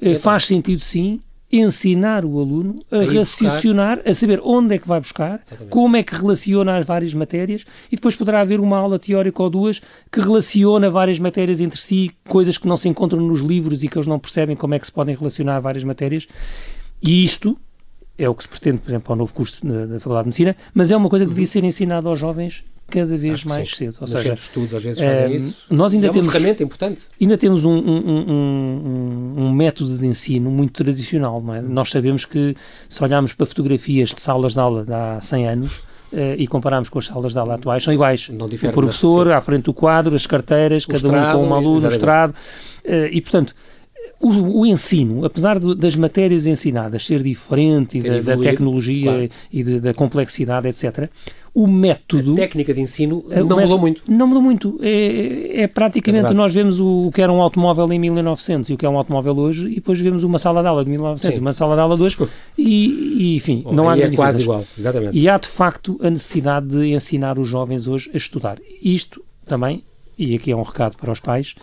É 0.01 0.15
faz 0.15 0.45
sentido, 0.45 0.81
sim, 0.81 1.21
ensinar 1.51 2.25
o 2.25 2.39
aluno 2.39 2.77
a, 2.91 2.99
a 2.99 3.05
raciocinar, 3.05 3.97
buscar. 3.97 4.11
a 4.11 4.15
saber 4.15 4.41
onde 4.45 4.75
é 4.75 4.79
que 4.79 4.87
vai 4.87 5.01
buscar, 5.01 5.41
Exatamente. 5.47 5.71
como 5.71 5.97
é 5.97 6.03
que 6.03 6.15
relaciona 6.15 6.77
as 6.77 6.87
várias 6.87 7.15
matérias 7.15 7.65
e 7.91 7.97
depois 7.97 8.15
poderá 8.15 8.43
haver 8.43 8.61
uma 8.61 8.77
aula 8.77 8.99
teórica 8.99 9.43
ou 9.43 9.49
duas 9.49 9.81
que 10.13 10.21
relaciona 10.21 10.91
várias 10.91 11.19
matérias 11.19 11.61
entre 11.61 11.81
si, 11.81 12.13
coisas 12.29 12.59
que 12.59 12.69
não 12.69 12.77
se 12.77 12.89
encontram 12.89 13.21
nos 13.21 13.41
livros 13.41 13.83
e 13.83 13.89
que 13.89 13.97
eles 13.97 14.07
não 14.07 14.19
percebem 14.19 14.55
como 14.55 14.75
é 14.75 14.79
que 14.79 14.87
se 14.87 14.93
podem 14.93 15.17
relacionar 15.17 15.59
várias 15.61 15.85
matérias. 15.85 16.29
E 17.03 17.25
isto 17.25 17.57
é 18.19 18.29
o 18.29 18.35
que 18.35 18.43
se 18.43 18.49
pretende, 18.49 18.79
por 18.79 18.91
exemplo, 18.91 19.13
ao 19.13 19.17
novo 19.17 19.33
curso 19.33 19.65
da 19.65 20.01
Faculdade 20.01 20.25
de 20.25 20.29
Medicina, 20.29 20.57
mas 20.75 20.91
é 20.91 20.97
uma 20.97 21.09
coisa 21.09 21.25
que 21.25 21.31
devia 21.31 21.47
ser 21.47 21.63
ensinada 21.63 22.09
aos 22.09 22.19
jovens 22.19 22.65
cada 22.89 23.17
vez 23.17 23.45
mais 23.45 23.71
cedo. 23.77 23.97
Ou 24.01 24.07
seja, 24.07 24.35
os 24.35 24.43
estudos 24.43 24.75
às 24.75 24.83
vezes 24.83 24.99
fazem 24.99 25.25
é, 25.25 25.37
isso. 25.37 25.67
Nós 25.71 25.93
ainda 25.93 26.07
é 26.07 26.11
uma 26.11 26.15
temos, 26.15 26.33
ferramenta 26.33 26.63
importante. 26.63 27.03
Ainda 27.21 27.37
temos 27.39 27.65
um, 27.65 27.77
um, 27.77 28.31
um, 28.31 29.35
um, 29.45 29.53
método 29.53 29.97
de 29.97 30.07
ensino 30.07 30.51
muito 30.51 30.73
tradicional. 30.73 31.43
É? 31.55 31.61
Nós 31.61 31.91
sabemos 31.91 32.25
que 32.25 32.57
se 32.89 33.05
olharmos 33.05 33.35
para 33.35 33.47
fotografias 33.47 34.09
de 34.09 34.21
salas 34.21 34.55
de 34.55 34.61
aula 34.61 34.85
de 34.85 34.93
há 34.93 35.21
100 35.21 35.49
anos, 35.49 35.79
uh, 36.13 36.35
e 36.37 36.47
compararmos 36.47 36.89
com 36.89 36.99
as 36.99 37.07
salas 37.07 37.33
de 37.33 37.39
aula 37.39 37.55
atuais, 37.55 37.85
são 37.85 37.93
iguais. 37.93 38.31
o 38.31 38.73
professor, 38.73 39.31
à 39.33 39.41
frente 39.41 39.65
do 39.65 39.75
quadro, 39.75 40.15
as 40.15 40.27
carteiras, 40.27 40.85
o 40.85 40.89
cada 40.89 41.07
estrado, 41.07 41.39
um 41.39 41.41
com 41.41 41.47
uma 41.47 41.59
luz, 41.59 41.85
o 41.85 41.89
estrado. 41.89 42.35
Uh, 42.85 43.09
e, 43.13 43.21
portanto, 43.21 43.55
o, 44.21 44.61
o, 44.61 44.67
ensino, 44.67 45.25
apesar 45.25 45.59
de, 45.59 45.75
das 45.75 45.95
matérias 45.95 46.47
ensinadas 46.47 47.07
ser 47.07 47.23
diferente 47.23 47.99
e 47.99 48.03
da, 48.03 48.21
da, 48.21 48.37
tecnologia 48.37 49.13
claro. 49.13 49.29
e 49.53 49.63
de, 49.63 49.81
da 49.81 49.95
complexidade, 49.95 50.69
etc., 50.69 51.09
o 51.55 51.67
método. 51.67 52.35
A 52.35 52.37
técnica 52.37 52.73
de 52.73 52.81
ensino 52.81 53.23
não 53.23 53.31
método, 53.31 53.61
mudou 53.61 53.79
muito. 53.79 54.03
Não 54.07 54.27
mudou 54.27 54.43
muito. 54.43 54.79
É, 54.81 55.63
é 55.63 55.67
praticamente. 55.67 56.31
É 56.31 56.35
nós 56.35 56.53
vemos 56.53 56.79
o, 56.79 57.07
o, 57.07 57.13
que 57.13 57.21
era 57.21 57.33
um 57.33 57.41
automóvel 57.41 57.93
em 57.93 57.99
1900 57.99 58.71
e 58.71 58.75
o 58.75 58.77
que 58.77 58.87
é 58.87 58.89
um 58.89 58.97
automóvel 58.97 59.37
hoje, 59.37 59.67
e 59.67 59.77
depois 59.77 59.99
vemos 59.99 60.23
uma 60.23 60.39
sala 60.39 60.63
de 60.63 60.69
aula 60.69 60.85
de 60.85 60.91
1900 60.91 61.37
e 61.37 61.41
uma 61.41 61.53
sala 61.53 61.75
de 61.75 61.81
aula 61.81 61.97
de 61.97 62.03
hoje, 62.03 62.17
e, 62.57 63.33
e 63.33 63.37
enfim, 63.37 63.63
Bom, 63.65 63.73
não 63.73 63.89
há 63.89 63.99
é 63.99 64.11
quase 64.11 64.43
igual, 64.43 64.65
exatamente. 64.79 65.19
E 65.19 65.29
há 65.29 65.39
de 65.39 65.49
facto 65.49 65.99
a 66.03 66.11
necessidade 66.11 66.67
de 66.69 66.93
ensinar 66.93 67.39
os 67.39 67.49
jovens 67.49 67.89
hoje 67.89 68.11
a 68.13 68.17
estudar. 68.17 68.59
Isto 68.83 69.25
também, 69.45 69.83
e 70.17 70.35
aqui 70.35 70.53
é 70.53 70.57
um 70.57 70.63
recado 70.63 70.97
para 70.97 71.11
os 71.11 71.19
pais 71.19 71.55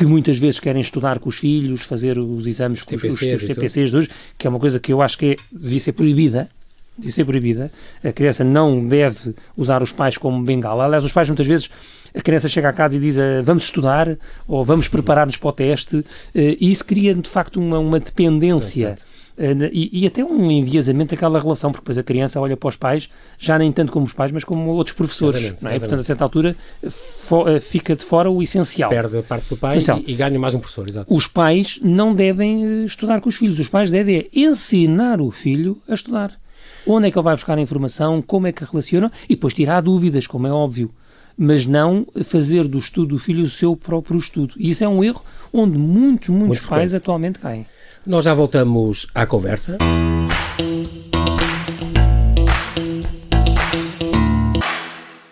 que 0.00 0.06
muitas 0.06 0.38
vezes 0.38 0.58
querem 0.58 0.80
estudar 0.80 1.18
com 1.18 1.28
os 1.28 1.36
filhos, 1.36 1.82
fazer 1.82 2.18
os 2.18 2.46
exames 2.46 2.80
com 2.80 2.96
TPCs, 2.96 3.34
os, 3.34 3.42
os, 3.42 3.48
TPCs 3.48 3.90
de 3.90 3.96
hoje, 3.98 4.08
que 4.38 4.46
é 4.46 4.50
uma 4.50 4.58
coisa 4.58 4.80
que 4.80 4.90
eu 4.90 5.02
acho 5.02 5.18
que 5.18 5.32
é, 5.32 5.36
devia 5.52 5.78
ser 5.78 5.92
proibida, 5.92 6.48
devia 6.96 7.12
ser 7.12 7.26
proibida. 7.26 7.70
A 8.02 8.10
criança 8.10 8.42
não 8.42 8.86
deve 8.86 9.34
usar 9.58 9.82
os 9.82 9.92
pais 9.92 10.16
como 10.16 10.42
bengala. 10.42 10.86
Aliás, 10.86 11.04
os 11.04 11.12
pais 11.12 11.28
muitas 11.28 11.46
vezes, 11.46 11.68
a 12.14 12.20
criança 12.22 12.48
chega 12.48 12.70
a 12.70 12.72
casa 12.72 12.96
e 12.96 13.00
diz 13.00 13.18
ah, 13.18 13.42
vamos 13.44 13.64
estudar 13.64 14.16
ou 14.48 14.64
vamos 14.64 14.88
preparar-nos 14.88 15.36
para 15.36 15.48
o 15.50 15.52
teste, 15.52 16.02
eh, 16.34 16.56
e 16.58 16.70
isso 16.70 16.86
cria 16.86 17.14
de 17.14 17.28
facto 17.28 17.60
uma, 17.60 17.78
uma 17.78 18.00
dependência. 18.00 18.96
E, 19.72 20.02
e, 20.02 20.06
até 20.06 20.22
um 20.22 20.50
enviesamento 20.50 21.14
daquela 21.14 21.40
relação, 21.40 21.72
porque 21.72 21.82
depois 21.82 21.96
a 21.96 22.02
criança 22.02 22.38
olha 22.38 22.56
para 22.56 22.68
os 22.68 22.76
pais, 22.76 23.08
já 23.38 23.58
nem 23.58 23.72
tanto 23.72 23.90
como 23.90 24.04
os 24.04 24.12
pais, 24.12 24.30
mas 24.30 24.44
como 24.44 24.70
outros 24.70 24.94
professores. 24.94 25.40
Exatamente, 25.40 25.64
não 25.64 25.70
é? 25.70 25.78
Portanto, 25.78 26.00
a 26.00 26.04
certa 26.04 26.24
altura 26.24 26.56
eh, 26.82 27.60
fica 27.60 27.96
de 27.96 28.04
fora 28.04 28.30
o 28.30 28.42
essencial. 28.42 28.90
Perde 28.90 29.18
a 29.18 29.22
parte 29.22 29.48
do 29.48 29.56
pai 29.56 29.78
e, 29.78 30.12
e, 30.12 30.14
ganha 30.14 30.38
mais 30.38 30.54
um 30.54 30.58
professor. 30.58 30.86
Exato. 30.86 31.14
Os 31.14 31.26
pais 31.26 31.78
não 31.82 32.14
devem 32.14 32.82
eh, 32.82 32.84
estudar 32.84 33.20
com 33.22 33.30
os 33.30 33.36
filhos, 33.36 33.58
os 33.58 33.68
pais 33.68 33.90
devem 33.90 34.28
ensinar 34.32 35.20
o 35.22 35.30
filho 35.30 35.80
a 35.88 35.94
estudar. 35.94 36.38
Onde 36.86 37.08
é 37.08 37.10
que 37.10 37.18
ele 37.18 37.24
vai 37.24 37.34
buscar 37.34 37.56
a 37.56 37.60
informação, 37.60 38.20
como 38.20 38.46
é 38.46 38.52
que 38.52 38.64
relaciona 38.64 39.10
e 39.24 39.34
depois 39.34 39.54
tirar 39.54 39.80
dúvidas, 39.80 40.26
como 40.26 40.46
é 40.46 40.52
óbvio 40.52 40.90
mas 41.42 41.64
não 41.64 42.06
fazer 42.22 42.68
do 42.68 42.78
estudo 42.78 43.14
do 43.14 43.18
filho 43.18 43.44
o 43.44 43.48
seu 43.48 43.74
próprio 43.74 44.20
estudo. 44.20 44.52
E 44.58 44.68
isso 44.68 44.84
é 44.84 44.88
um 44.88 45.02
erro 45.02 45.24
onde 45.50 45.78
muitos, 45.78 46.28
muitos 46.28 46.58
Muito 46.58 46.68
pais 46.68 46.92
atualmente 46.92 47.38
caem. 47.38 47.64
Nós 48.06 48.24
já 48.24 48.32
voltamos 48.32 49.06
à 49.14 49.26
conversa. 49.26 49.76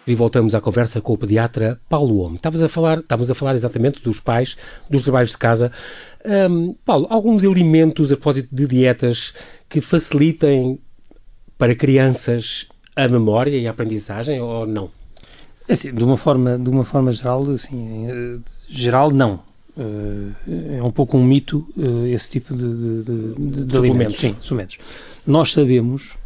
E 0.07 0.15
voltamos 0.15 0.55
à 0.55 0.61
conversa 0.61 1.01
com 1.01 1.15
o 1.15 1.19
pediatra 1.19 1.81
Paulo 1.89 2.19
Homme. 2.19 2.37
Estavas 2.37 2.63
a 2.63 2.69
falar, 2.69 2.99
estávamos 2.99 3.31
a 3.31 3.35
falar 3.35 3.55
exatamente 3.55 4.03
dos 4.03 4.21
pais, 4.21 4.57
dos 4.89 5.03
trabalhos 5.03 5.31
de 5.31 5.39
casa. 5.39 5.73
Um, 6.27 6.75
Paulo, 6.85 7.07
alguns 7.09 7.43
alimentos 7.43 8.13
a 8.13 8.17
propósito 8.17 8.55
de 8.55 8.67
dietas 8.67 9.33
que 9.67 9.81
facilitem 9.81 10.79
para 11.57 11.75
crianças 11.75 12.69
a 12.95 13.09
memória 13.09 13.57
e 13.57 13.67
a 13.67 13.71
aprendizagem 13.71 14.43
ou 14.43 14.67
não? 14.67 14.91
É 15.67 15.73
assim, 15.73 15.95
de 15.95 16.05
uma 16.05 16.19
forma, 16.19 16.59
de 16.59 16.69
uma 16.69 16.85
forma 16.85 17.13
geral, 17.13 17.51
assim, 17.51 18.09
eh, 18.11 18.39
geral, 18.69 19.11
não. 19.11 19.48
É 20.79 20.83
um 20.83 20.91
pouco 20.91 21.17
um 21.17 21.25
mito 21.25 21.67
esse 22.13 22.31
tipo 22.31 22.55
de, 22.55 23.03
de, 23.03 23.65
de, 23.65 23.75
suplementos. 23.75 24.17
Sim, 24.17 24.37
suplementos. 24.41 24.79
Nós 25.27 25.53
sabemos 25.53 26.17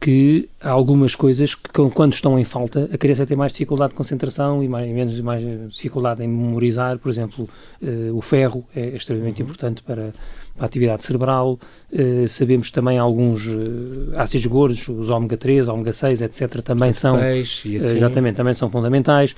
que 0.00 0.48
há 0.62 0.70
algumas 0.70 1.14
coisas 1.14 1.54
que, 1.54 1.68
quando 1.70 2.14
estão 2.14 2.38
em 2.38 2.44
falta, 2.44 2.88
a 2.90 2.96
criança 2.96 3.26
tem 3.26 3.36
mais 3.36 3.52
dificuldade 3.52 3.90
de 3.90 3.96
concentração 3.96 4.64
e 4.64 4.68
mais, 4.68 4.90
menos 4.90 5.20
mais 5.20 5.44
dificuldade 5.70 6.24
em 6.24 6.26
memorizar. 6.26 6.98
Por 6.98 7.10
exemplo, 7.10 7.46
uh, 7.82 8.16
o 8.16 8.22
ferro 8.22 8.64
é 8.74 8.88
extremamente 8.88 9.42
uhum. 9.42 9.48
importante 9.48 9.82
para, 9.82 10.14
para, 10.56 10.64
a 10.64 10.66
atividade 10.66 11.02
cerebral. 11.02 11.60
Uh, 11.92 12.26
sabemos 12.26 12.70
também 12.70 12.98
alguns 12.98 13.46
uh, 13.46 14.12
ácidos 14.16 14.46
gordos, 14.46 14.88
os 14.88 15.10
ômega 15.10 15.36
3, 15.36 15.68
ômega 15.68 15.92
6, 15.92 16.22
etc., 16.22 16.62
também 16.62 16.94
são, 16.94 17.18
peixe, 17.18 17.76
assim. 17.76 17.96
exatamente, 17.96 18.36
também 18.36 18.54
são 18.54 18.70
fundamentais. 18.70 19.36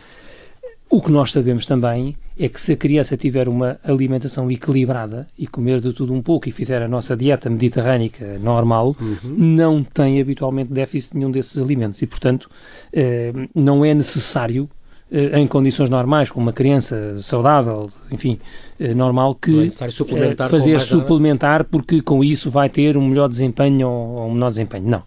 O 0.92 1.00
que 1.00 1.10
nós 1.10 1.32
sabemos 1.32 1.64
também 1.64 2.14
é 2.38 2.50
que 2.50 2.60
se 2.60 2.72
a 2.72 2.76
criança 2.76 3.16
tiver 3.16 3.48
uma 3.48 3.78
alimentação 3.82 4.50
equilibrada 4.50 5.26
e 5.38 5.46
comer 5.46 5.80
de 5.80 5.90
tudo 5.90 6.12
um 6.12 6.20
pouco 6.20 6.50
e 6.50 6.52
fizer 6.52 6.82
a 6.82 6.86
nossa 6.86 7.16
dieta 7.16 7.48
mediterrânica 7.48 8.38
normal, 8.38 8.94
uhum. 9.00 9.16
não 9.24 9.82
tem 9.82 10.20
habitualmente 10.20 10.70
déficit 10.70 11.16
nenhum 11.16 11.30
desses 11.30 11.56
alimentos 11.56 12.02
e, 12.02 12.06
portanto, 12.06 12.50
eh, 12.92 13.32
não 13.54 13.82
é 13.82 13.94
necessário 13.94 14.68
eh, 15.10 15.40
em 15.40 15.46
condições 15.46 15.88
normais, 15.88 16.28
com 16.28 16.38
uma 16.38 16.52
criança 16.52 17.18
saudável, 17.22 17.88
enfim, 18.10 18.38
eh, 18.78 18.92
normal, 18.92 19.34
que 19.34 19.68
é 19.68 19.90
suplementar 19.90 20.50
fazer 20.50 20.78
suplementar 20.78 21.64
porque 21.64 22.02
com 22.02 22.22
isso 22.22 22.50
vai 22.50 22.68
ter 22.68 22.98
um 22.98 23.08
melhor 23.08 23.30
desempenho 23.30 23.88
ou 23.88 24.26
um 24.28 24.32
menor 24.34 24.50
desempenho. 24.50 24.86
Não. 24.86 25.02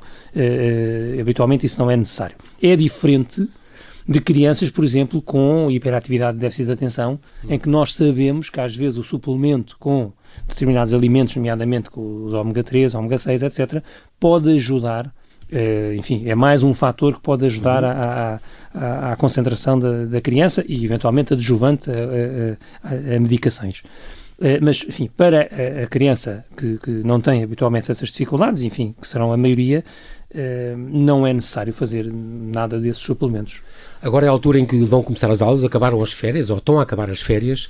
habitualmente 1.21 1.63
isso 1.67 1.79
não 1.79 1.91
é 1.91 1.95
necessário. 1.95 2.35
É 2.59 2.75
diferente 2.75 3.47
de 4.07 4.19
crianças, 4.19 4.69
por 4.69 4.83
exemplo, 4.83 5.21
com 5.21 5.69
hiperatividade 5.71 6.37
de 6.37 6.41
déficit 6.41 6.67
de 6.67 6.71
atenção, 6.73 7.19
em 7.49 7.57
que 7.57 7.67
nós 7.67 7.95
sabemos 7.95 8.49
que 8.49 8.59
às 8.59 8.75
vezes 8.75 8.97
o 8.97 9.03
suplemento 9.03 9.75
com 9.79 10.11
determinados 10.47 10.93
alimentos, 10.93 11.35
nomeadamente 11.35 11.89
com 11.89 12.25
os 12.25 12.33
ômega 12.33 12.63
3, 12.63 12.93
ômega 12.93 13.17
6, 13.17 13.43
etc., 13.43 13.83
pode 14.19 14.51
ajudar 14.51 15.13
Uh, 15.47 15.93
enfim, 15.93 16.23
é 16.25 16.33
mais 16.33 16.63
um 16.63 16.73
fator 16.73 17.13
que 17.13 17.19
pode 17.19 17.45
ajudar 17.45 17.83
uhum. 17.83 17.89
à, 18.73 19.11
à, 19.11 19.15
concentração 19.15 19.77
da, 19.77 20.05
da, 20.05 20.19
criança 20.19 20.65
e, 20.67 20.83
eventualmente, 20.83 21.33
adjuvante 21.33 21.87
a, 21.91 22.89
a, 22.89 23.15
a 23.15 23.19
medicações. 23.19 23.83
Uh, 24.39 24.57
mas, 24.59 24.83
enfim, 24.89 25.07
para 25.15 25.41
a, 25.83 25.85
criança 25.85 26.43
que, 26.57 26.79
que, 26.79 26.89
não 26.89 27.21
tem 27.21 27.43
habitualmente 27.43 27.91
essas 27.91 28.09
dificuldades, 28.09 28.63
enfim, 28.63 28.95
que 28.99 29.07
serão 29.07 29.31
a 29.31 29.37
maioria, 29.37 29.83
não 30.77 31.25
é 31.25 31.33
necessário 31.33 31.73
fazer 31.73 32.11
nada 32.11 32.79
desses 32.79 33.01
suplementos. 33.01 33.61
Agora 34.01 34.25
é 34.25 34.29
a 34.29 34.31
altura 34.31 34.59
em 34.59 34.65
que 34.65 34.77
vão 34.83 35.01
começar 35.01 35.31
as 35.31 35.41
aulas, 35.41 35.65
acabaram 35.65 36.01
as 36.01 36.11
férias, 36.11 36.49
ou 36.49 36.57
estão 36.57 36.79
a 36.79 36.83
acabar 36.83 37.09
as 37.09 37.21
férias. 37.21 37.67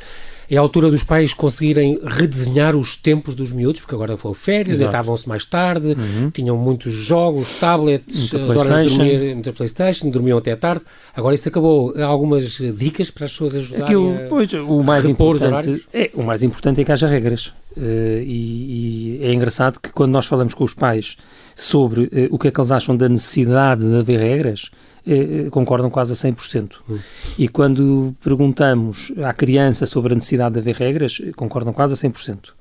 É 0.49 0.57
a 0.57 0.59
altura 0.59 0.91
dos 0.91 1.01
pais 1.03 1.33
conseguirem 1.33 1.99
redesenhar 2.05 2.75
os 2.75 2.95
tempos 2.95 3.33
dos 3.33 3.51
miúdos, 3.51 3.81
porque 3.81 3.95
agora 3.95 4.15
foram 4.15 4.35
férias, 4.35 4.77
deitavam-se 4.77 5.27
mais 5.27 5.45
tarde, 5.45 5.95
uhum. 5.97 6.29
tinham 6.29 6.55
muitos 6.55 6.93
jogos, 6.93 7.57
tablets, 7.59 8.31
horas 8.33 8.89
de 8.89 8.95
dormir, 8.95 9.33
muita 9.33 9.53
Playstation, 9.53 10.09
dormiam 10.09 10.37
até 10.37 10.55
tarde. 10.55 10.83
Agora 11.15 11.33
isso 11.33 11.47
acabou. 11.47 11.93
Há 11.97 12.05
algumas 12.05 12.43
dicas 12.77 13.09
para 13.09 13.25
as 13.25 13.31
pessoas 13.31 13.55
ajudarem 13.55 13.85
Aquilo, 13.85 14.13
a 14.13 14.27
pois, 14.27 14.53
o 14.53 14.83
mais 14.83 15.05
importante 15.05 15.85
é 15.93 16.11
O 16.13 16.21
mais 16.21 16.43
importante 16.43 16.81
é 16.81 16.83
que 16.83 16.91
haja 16.91 17.07
regras. 17.07 17.47
Uh, 17.75 18.21
e, 18.21 19.19
e, 19.19 19.25
é 19.25 19.33
engraçado 19.33 19.79
que 19.79 19.91
quando 19.91 20.11
nós 20.11 20.25
falamos 20.25 20.53
com 20.53 20.63
os 20.63 20.73
pais 20.73 21.17
sobre 21.55 22.01
uh, 22.01 22.09
o 22.29 22.37
que 22.37 22.49
é 22.49 22.51
que 22.51 22.59
eles 22.59 22.71
acham 22.71 22.95
da 22.95 23.07
necessidade 23.07 23.85
de 23.85 23.95
haver 23.95 24.19
regras, 24.19 24.69
uh, 25.07 25.49
concordam 25.49 25.89
quase 25.89 26.11
a 26.11 26.15
100%. 26.15 26.73
Uhum. 26.87 26.99
E 27.37 27.47
quando 27.47 28.13
perguntamos 28.21 29.13
à 29.23 29.33
criança 29.33 29.85
sobre 29.85 30.11
a 30.11 30.15
necessidade 30.15 30.53
de 30.53 30.59
haver 30.59 30.75
regras, 30.75 31.21
concordam 31.35 31.71
quase 31.71 31.93
a 31.93 32.09
100%. 32.09 32.51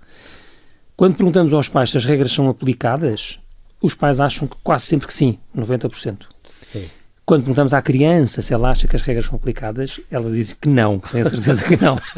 Quando 0.97 1.17
perguntamos 1.17 1.53
aos 1.53 1.69
pais 1.69 1.91
se 1.91 1.97
as 1.97 2.05
regras 2.05 2.31
são 2.31 2.49
aplicadas, 2.49 3.41
os 3.83 3.95
pais 3.95 4.21
acham 4.21 4.47
que 4.47 4.57
quase 4.63 4.87
sempre 4.87 5.09
que 5.09 5.13
sim, 5.13 5.39
90%. 5.57 6.27
Sim. 6.49 6.89
Quando 7.27 7.43
perguntamos 7.43 7.73
à 7.73 7.81
criança 7.81 8.43
se 8.43 8.53
ela 8.53 8.71
acha 8.71 8.87
que 8.87 8.95
as 8.95 9.01
regras 9.01 9.27
são 9.27 9.37
aplicadas, 9.37 9.99
ela 10.11 10.31
diz 10.31 10.53
que 10.53 10.69
não, 10.69 10.99
tem 10.99 11.23
a 11.23 11.25
certeza 11.25 11.65
que 11.65 11.83
não. 11.83 11.99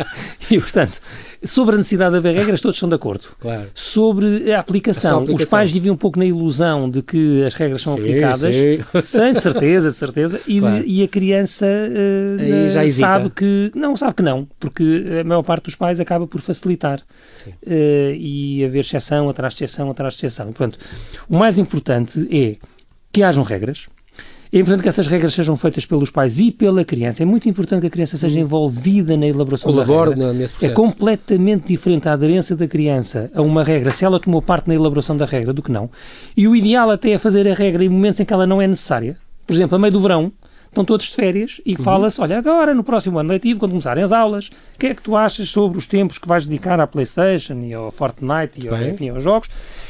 E, 0.49 0.61
portanto, 0.61 1.01
sobre 1.45 1.75
a 1.75 1.79
necessidade 1.79 2.13
de 2.13 2.19
haver 2.19 2.35
regras, 2.37 2.61
todos 2.61 2.77
estão 2.77 2.89
de 2.89 2.95
acordo. 2.95 3.25
Claro. 3.41 3.69
Sobre 3.75 4.53
a 4.53 4.61
aplicação, 4.61 5.19
a 5.19 5.23
aplicação, 5.23 5.45
os 5.45 5.51
pais 5.51 5.73
vivem 5.73 5.91
um 5.91 5.97
pouco 5.97 6.19
na 6.21 6.25
ilusão 6.25 6.89
de 6.89 7.03
que 7.03 7.45
as 7.45 7.55
regras 7.55 7.83
são 7.83 7.95
sim, 7.95 8.01
aplicadas, 8.01 8.55
sim. 8.55 8.79
sem 9.03 9.33
de 9.33 9.41
certeza, 9.41 9.91
de 9.91 9.97
certeza, 9.97 10.41
e, 10.47 10.61
claro. 10.61 10.85
e 10.87 11.03
a 11.03 11.09
criança 11.09 11.67
uh, 11.67 12.91
sabe 12.91 13.31
que 13.31 13.73
não, 13.75 13.97
sabe 13.97 14.15
que 14.15 14.23
não, 14.23 14.47
porque 14.61 15.05
a 15.21 15.25
maior 15.25 15.43
parte 15.43 15.65
dos 15.65 15.75
pais 15.75 15.99
acaba 15.99 16.27
por 16.29 16.41
facilitar 16.41 17.01
uh, 17.01 17.71
e 18.17 18.65
haver 18.65 18.81
exceção 18.81 19.29
atrás 19.29 19.55
de 19.55 19.65
exceção 19.65 19.91
atrás 19.91 20.15
de 20.15 20.19
exceção. 20.19 20.47
portanto, 20.47 20.79
o 21.29 21.37
mais 21.37 21.59
importante 21.59 22.27
é 22.31 22.57
que 23.13 23.23
hajam 23.23 23.43
regras, 23.43 23.89
é 24.53 24.59
importante 24.59 24.83
que 24.83 24.89
essas 24.89 25.07
regras 25.07 25.35
sejam 25.35 25.57
feitas 25.57 25.85
pelos 25.85 26.11
pais 26.11 26.39
e 26.39 26.51
pela 26.51 26.85
criança. 26.85 27.23
É 27.23 27.27
muito 27.27 27.49
importante 27.49 27.81
que 27.83 27.87
a 27.89 27.91
criança 27.91 28.17
seja 28.17 28.39
envolvida 28.39 29.17
na 29.17 29.27
elaboração 29.27 29.73
Colabore 29.73 30.11
da 30.11 30.17
regra. 30.17 30.33
Nesse 30.33 30.53
processo. 30.53 30.73
É 30.73 30.75
completamente 30.75 31.69
diferente 31.69 32.09
a 32.09 32.13
aderência 32.13 32.55
da 32.55 32.67
criança 32.67 33.31
a 33.35 33.43
uma 33.43 33.65
regra, 33.65 33.91
se 33.91 34.05
ela 34.05 34.21
tomou 34.21 34.41
parte 34.41 34.69
na 34.69 34.75
elaboração 34.75 35.17
da 35.17 35.27
regra, 35.27 35.53
do 35.53 35.63
que 35.63 35.73
não. 35.73 35.91
E 36.37 36.47
o 36.47 36.55
ideal 36.55 36.91
até 36.91 37.11
é 37.11 37.19
fazer 37.19 37.47
a 37.49 37.55
regra 37.55 37.85
em 37.85 37.89
momentos 37.89 38.21
em 38.21 38.25
que 38.25 38.33
ela 38.33 38.47
não 38.47 38.61
é 38.63 38.67
necessária. 38.67 39.17
Por 39.47 39.55
exemplo, 39.55 39.77
a 39.77 39.79
meio 39.79 39.93
do 39.93 40.01
verão, 40.01 40.33
estão 40.77 40.85
todos 40.85 41.07
de 41.07 41.15
férias 41.15 41.61
e 41.65 41.73
uhum. 41.73 41.83
fala-se, 41.83 42.21
olha, 42.21 42.39
agora 42.39 42.75
no 42.75 42.85
próximo 42.85 43.19
ano 43.19 43.31
letivo, 43.31 43.59
quando 43.61 43.73
começarem 43.73 44.05
as 44.05 44.13
aulas, 44.13 44.49
o 44.75 44.79
que 44.79 44.87
é 44.87 44.95
que 44.95 45.03
tu 45.03 45.17
achas 45.17 45.49
sobre 45.49 45.79
os 45.79 45.87
tempos 45.87 46.19
que 46.19 46.29
vais 46.29 46.47
dedicar 46.47 46.79
à 46.79 46.87
Playstation 46.87 47.61
e 47.63 47.73
ao 47.73 47.91
Fortnite 47.91 48.65
e 48.65 48.69
ao, 48.69 48.81
enfim, 48.83 49.09
aos 49.09 49.23
jogos? 49.23 49.49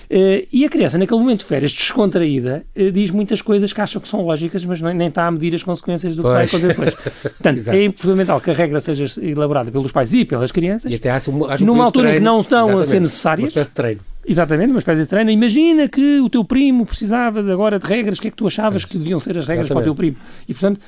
Uh, 0.09 0.47
e 0.53 0.65
a 0.65 0.69
criança, 0.69 0.97
naquele 0.99 1.19
momento 1.19 1.41
de 1.41 1.47
férias, 1.47 1.73
descontraída, 1.73 2.65
uh, 2.77 2.93
diz 2.93 3.11
muitas 3.11 3.43
coisas 3.43 3.73
que 3.73 3.81
acham 3.81 4.01
que 4.01 4.07
são 4.07 4.23
lógicas, 4.23 4.65
mas 4.65 4.81
nem, 4.81 4.95
nem 4.95 5.09
está 5.09 5.27
a 5.27 5.31
medir 5.33 5.53
as 5.53 5.65
consequências 5.65 6.15
do 6.15 6.23
que 6.23 6.29
vai 6.29 6.45
acontecer 6.45 6.69
depois. 6.69 6.95
Portanto, 7.23 7.69
é 7.69 7.93
fundamental 7.93 8.41
que 8.41 8.51
a 8.51 8.55
regra 8.55 8.81
seja 8.81 9.21
elaborada 9.21 9.73
pelos 9.73 9.91
pais 9.91 10.15
e 10.15 10.25
pelas 10.25 10.53
crianças, 10.53 10.93
e 10.93 10.95
até 10.95 11.11
há 11.11 11.19
numa 11.61 11.85
altura 11.85 12.13
em 12.13 12.15
que 12.15 12.21
não 12.21 12.41
estão 12.41 12.79
a 12.79 12.85
ser 12.85 13.01
necessárias. 13.01 13.47
Uma 13.47 13.49
espécie 13.49 13.71
de 13.71 13.75
treino. 13.75 14.01
Exatamente, 14.29 14.71
uma 14.71 14.79
espécie 14.79 15.03
de 15.03 15.09
treino. 15.09 15.31
Imagina 15.31 15.89
que 15.89 16.21
o 16.21 16.29
teu 16.29 16.45
primo 16.45 16.85
precisava 16.85 17.43
de 17.43 17.53
agora 17.53 17.79
de 17.79 17.87
regras, 17.87 18.19
o 18.19 18.23
que 18.23 18.29
é 18.29 18.31
que 18.31 18.37
tu 18.37 18.47
achavas 18.47 18.85
que 18.85 18.99
deviam 18.99 19.21
ser 19.21 19.39
as 19.39 19.47
regras 19.47 19.67
Exatamente. 19.67 19.73
para 19.73 19.81
o 19.81 19.85
teu 19.85 19.95
primo? 19.95 20.17
E, 20.49 20.53
portanto, 20.53 20.81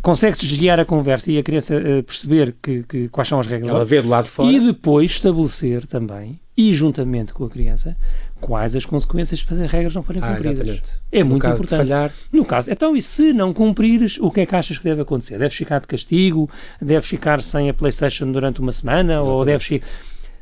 consegue-se 0.00 0.46
desviar 0.46 0.78
a 0.78 0.84
conversa 0.84 1.32
e 1.32 1.38
a 1.38 1.42
criança 1.42 1.74
uh, 1.74 2.02
perceber 2.04 2.54
que, 2.62 2.84
que, 2.84 3.08
quais 3.08 3.26
são 3.26 3.40
as 3.40 3.46
regras. 3.48 3.68
Ela 3.68 3.84
vê 3.84 4.00
do 4.00 4.08
lado 4.08 4.24
de 4.24 4.30
fora. 4.30 4.52
E 4.52 4.60
depois 4.60 5.10
estabelecer 5.10 5.86
também, 5.86 6.38
e 6.56 6.72
juntamente 6.72 7.32
com 7.32 7.44
a 7.44 7.50
criança, 7.50 7.96
quais 8.40 8.76
as 8.76 8.84
consequências 8.84 9.40
se 9.40 9.54
as 9.54 9.72
regras 9.72 9.92
não 9.92 10.02
forem 10.02 10.22
ah, 10.22 10.28
cumpridas. 10.28 10.60
Exatamente. 10.60 10.88
É 11.10 11.24
no 11.24 11.30
muito 11.30 11.46
importante. 11.46 11.76
falhar... 11.76 12.12
No 12.32 12.44
caso, 12.44 12.70
então, 12.70 12.94
e 12.94 13.02
se 13.02 13.32
não 13.32 13.52
cumprires, 13.52 14.18
o 14.20 14.30
que 14.30 14.42
é 14.42 14.46
que 14.46 14.54
achas 14.54 14.78
que 14.78 14.84
deve 14.84 15.02
acontecer? 15.02 15.36
Deves 15.36 15.56
ficar 15.56 15.80
de 15.80 15.88
castigo? 15.88 16.48
Deves 16.80 17.08
ficar 17.08 17.40
sem 17.40 17.68
a 17.68 17.74
Playstation 17.74 18.30
durante 18.30 18.60
uma 18.60 18.70
semana? 18.70 19.14
Exatamente. 19.14 19.36
Ou 19.36 19.44
deves 19.44 19.66
ficar... 19.66 19.86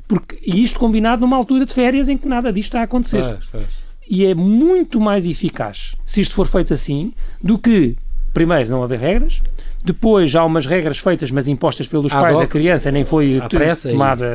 Porque, 0.06 0.38
e 0.44 0.62
isto 0.62 0.78
combinado 0.78 1.22
numa 1.22 1.36
altura 1.36 1.64
de 1.64 1.72
férias 1.72 2.08
em 2.08 2.16
que 2.16 2.28
nada 2.28 2.52
disto 2.52 2.68
está 2.68 2.80
a 2.80 2.84
acontecer. 2.84 3.22
Faz, 3.22 3.44
faz. 3.46 3.64
E 4.08 4.26
é 4.26 4.34
muito 4.34 5.00
mais 5.00 5.26
eficaz, 5.26 5.96
se 6.04 6.20
isto 6.20 6.34
for 6.34 6.46
feito 6.46 6.74
assim, 6.74 7.12
do 7.42 7.56
que, 7.56 7.96
primeiro, 8.34 8.68
não 8.70 8.82
haver 8.82 8.98
regras, 8.98 9.40
depois 9.84 10.34
há 10.34 10.44
umas 10.44 10.64
regras 10.64 10.98
feitas, 10.98 11.30
mas 11.30 11.48
impostas 11.48 11.86
pelos 11.86 12.12
pais, 12.12 12.40
a 12.40 12.46
criança 12.46 12.90
nem 12.90 13.04
foi 13.04 13.40
tomada 13.90 14.26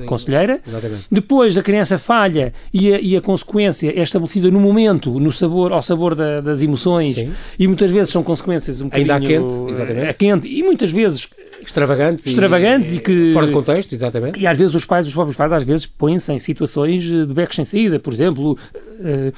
e... 0.00 0.04
conselheira. 0.04 0.60
Exatamente. 0.66 1.06
Depois 1.10 1.58
a 1.58 1.62
criança 1.62 1.98
falha 1.98 2.52
e 2.72 2.92
a, 2.92 3.00
e 3.00 3.16
a, 3.16 3.20
consequência 3.20 3.92
é 3.94 4.02
estabelecida 4.02 4.50
no 4.50 4.60
momento, 4.60 5.18
no 5.18 5.32
sabor, 5.32 5.72
ao 5.72 5.82
sabor 5.82 6.14
da, 6.14 6.40
das 6.40 6.62
emoções, 6.62 7.14
Sim. 7.14 7.32
e 7.58 7.66
muitas 7.66 7.90
vezes 7.90 8.10
são 8.10 8.22
consequências 8.22 8.80
um 8.80 8.84
bocadinho... 8.84 9.12
Ainda 9.12 9.26
quente, 9.26 9.70
exatamente. 9.70 10.08
A 10.08 10.14
quente, 10.14 10.48
e 10.48 10.62
muitas 10.62 10.90
vezes 10.90 11.28
extravagantes, 11.60 12.26
extravagantes 12.26 12.92
e, 12.92 12.96
e, 12.96 13.00
que 13.00 13.32
fora 13.32 13.46
de 13.46 13.52
contexto, 13.52 13.92
exatamente. 13.92 14.38
E 14.38 14.46
às 14.46 14.56
vezes 14.56 14.74
os 14.74 14.84
pais, 14.84 15.06
os 15.06 15.12
próprios 15.12 15.36
pais, 15.36 15.52
às 15.52 15.64
vezes 15.64 15.86
põem-se 15.86 16.32
em 16.32 16.38
situações 16.38 17.02
de 17.02 17.26
becos 17.26 17.56
sem 17.56 17.64
saída, 17.64 17.98
por 17.98 18.12
exemplo, 18.12 18.52
uh, 18.52 19.32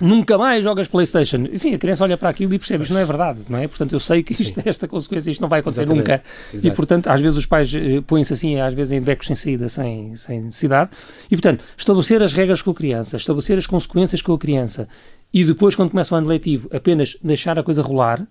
nunca 0.00 0.36
mais 0.36 0.62
jogas 0.62 0.88
Playstation. 0.88 1.44
Enfim, 1.52 1.74
a 1.74 1.78
criança 1.78 2.04
olha 2.04 2.16
para 2.16 2.28
aquilo 2.28 2.52
e 2.54 2.58
percebe, 2.58 2.82
isto 2.82 2.92
não 2.92 3.00
é 3.00 3.04
verdade, 3.04 3.40
não 3.48 3.58
é? 3.58 3.66
Portanto, 3.66 3.92
eu 3.92 4.00
sei 4.00 4.22
que 4.22 4.32
isto 4.42 4.58
é 4.60 4.68
esta 4.68 4.86
consequência, 4.86 5.30
isto 5.30 5.40
não 5.40 5.48
vai 5.48 5.60
acontecer 5.60 5.82
Exatamente. 5.82 6.10
nunca. 6.10 6.22
Exato. 6.52 6.66
E, 6.66 6.70
portanto, 6.70 7.06
às 7.08 7.20
vezes 7.20 7.38
os 7.38 7.46
pais 7.46 7.74
eh, 7.74 8.00
põem-se 8.06 8.32
assim, 8.32 8.60
às 8.60 8.74
vezes 8.74 8.92
em 8.92 9.00
becos 9.00 9.26
sem 9.26 9.36
saída, 9.36 9.68
sem, 9.68 10.14
sem 10.14 10.42
necessidade. 10.42 10.90
E, 11.30 11.36
portanto, 11.36 11.64
estabelecer 11.76 12.22
as 12.22 12.32
regras 12.32 12.62
com 12.62 12.70
a 12.70 12.74
criança, 12.74 13.16
estabelecer 13.16 13.58
as 13.58 13.66
consequências 13.66 14.20
com 14.22 14.32
a 14.32 14.38
criança 14.38 14.88
e 15.32 15.44
depois, 15.44 15.74
quando 15.74 15.90
começa 15.90 16.14
o 16.14 16.18
ano 16.18 16.28
letivo, 16.28 16.68
apenas 16.72 17.16
deixar 17.22 17.58
a 17.58 17.62
coisa 17.62 17.82
rolar, 17.82 18.26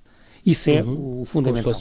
isso 0.46 0.70
é 0.70 0.84
uhum. 0.84 1.22
o 1.22 1.26
fundamental. 1.26 1.74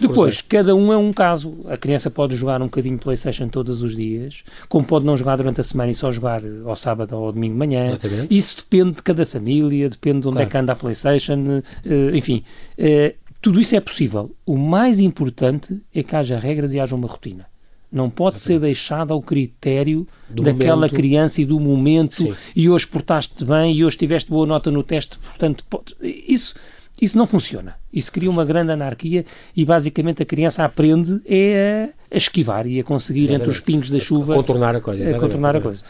Depois, 0.00 0.40
cada 0.40 0.74
um 0.74 0.92
é 0.92 0.96
um 0.96 1.12
caso. 1.12 1.58
A 1.68 1.76
criança 1.76 2.10
pode 2.10 2.36
jogar 2.36 2.62
um 2.62 2.66
bocadinho 2.66 2.98
Playstation 2.98 3.48
todos 3.48 3.82
os 3.82 3.94
dias, 3.94 4.42
como 4.68 4.84
pode 4.84 5.04
não 5.04 5.16
jogar 5.16 5.36
durante 5.36 5.60
a 5.60 5.64
semana 5.64 5.90
e 5.90 5.94
só 5.94 6.10
jogar 6.10 6.42
ao 6.64 6.76
sábado 6.76 7.16
ou 7.16 7.26
ao 7.26 7.32
domingo 7.32 7.52
de 7.54 7.58
manhã. 7.58 7.88
Exatamente. 7.88 8.34
Isso 8.34 8.56
depende 8.56 8.96
de 8.96 9.02
cada 9.02 9.26
família, 9.26 9.90
depende 9.90 10.20
de 10.20 10.28
onde 10.28 10.36
claro. 10.36 10.48
é 10.48 10.50
que 10.50 10.56
anda 10.56 10.72
a 10.72 10.76
Playstation, 10.76 11.62
uh, 11.84 12.16
enfim. 12.16 12.42
Uh, 12.78 13.14
Tudo 13.42 13.60
isso 13.60 13.74
é 13.74 13.80
possível. 13.80 14.30
O 14.46 14.56
mais 14.56 15.00
importante 15.00 15.80
é 15.92 16.02
que 16.02 16.14
haja 16.14 16.38
regras 16.38 16.72
e 16.72 16.80
haja 16.80 16.94
uma 16.94 17.08
rotina. 17.08 17.46
Não 17.90 18.08
pode 18.08 18.38
ser 18.38 18.58
deixado 18.58 19.12
ao 19.12 19.20
critério 19.20 20.06
do 20.30 20.42
daquela 20.42 20.76
momento. 20.76 20.94
criança 20.94 21.42
e 21.42 21.44
do 21.44 21.60
momento. 21.60 22.22
Sim. 22.22 22.34
E 22.56 22.70
hoje 22.70 22.86
portaste 22.86 23.44
bem 23.44 23.74
e 23.74 23.84
hoje 23.84 23.98
tiveste 23.98 24.30
boa 24.30 24.46
nota 24.46 24.70
no 24.70 24.82
teste, 24.82 25.18
portanto, 25.18 25.62
pode, 25.68 25.94
isso, 26.00 26.54
isso 27.02 27.18
não 27.18 27.26
funciona. 27.26 27.74
Isso 27.92 28.12
cria 28.12 28.30
uma 28.30 28.44
grande 28.44 28.70
anarquia 28.70 29.24
e 29.56 29.64
basicamente 29.64 30.22
a 30.22 30.26
criança 30.26 30.64
aprende 30.64 31.20
é 31.26 31.88
a, 32.08 32.16
esquivar 32.16 32.64
e 32.64 32.78
a 32.78 32.84
conseguir 32.84 33.22
exatamente. 33.22 33.42
entre 33.42 33.52
os 33.52 33.60
pingos 33.60 33.90
da 33.90 33.98
chuva 33.98 34.34
a 34.34 34.36
contornar 34.36 34.76
a 34.76 34.80
coisa. 34.80 35.16
A 35.16 35.18
contornar 35.18 35.56
a 35.56 35.60
coisa. 35.60 35.82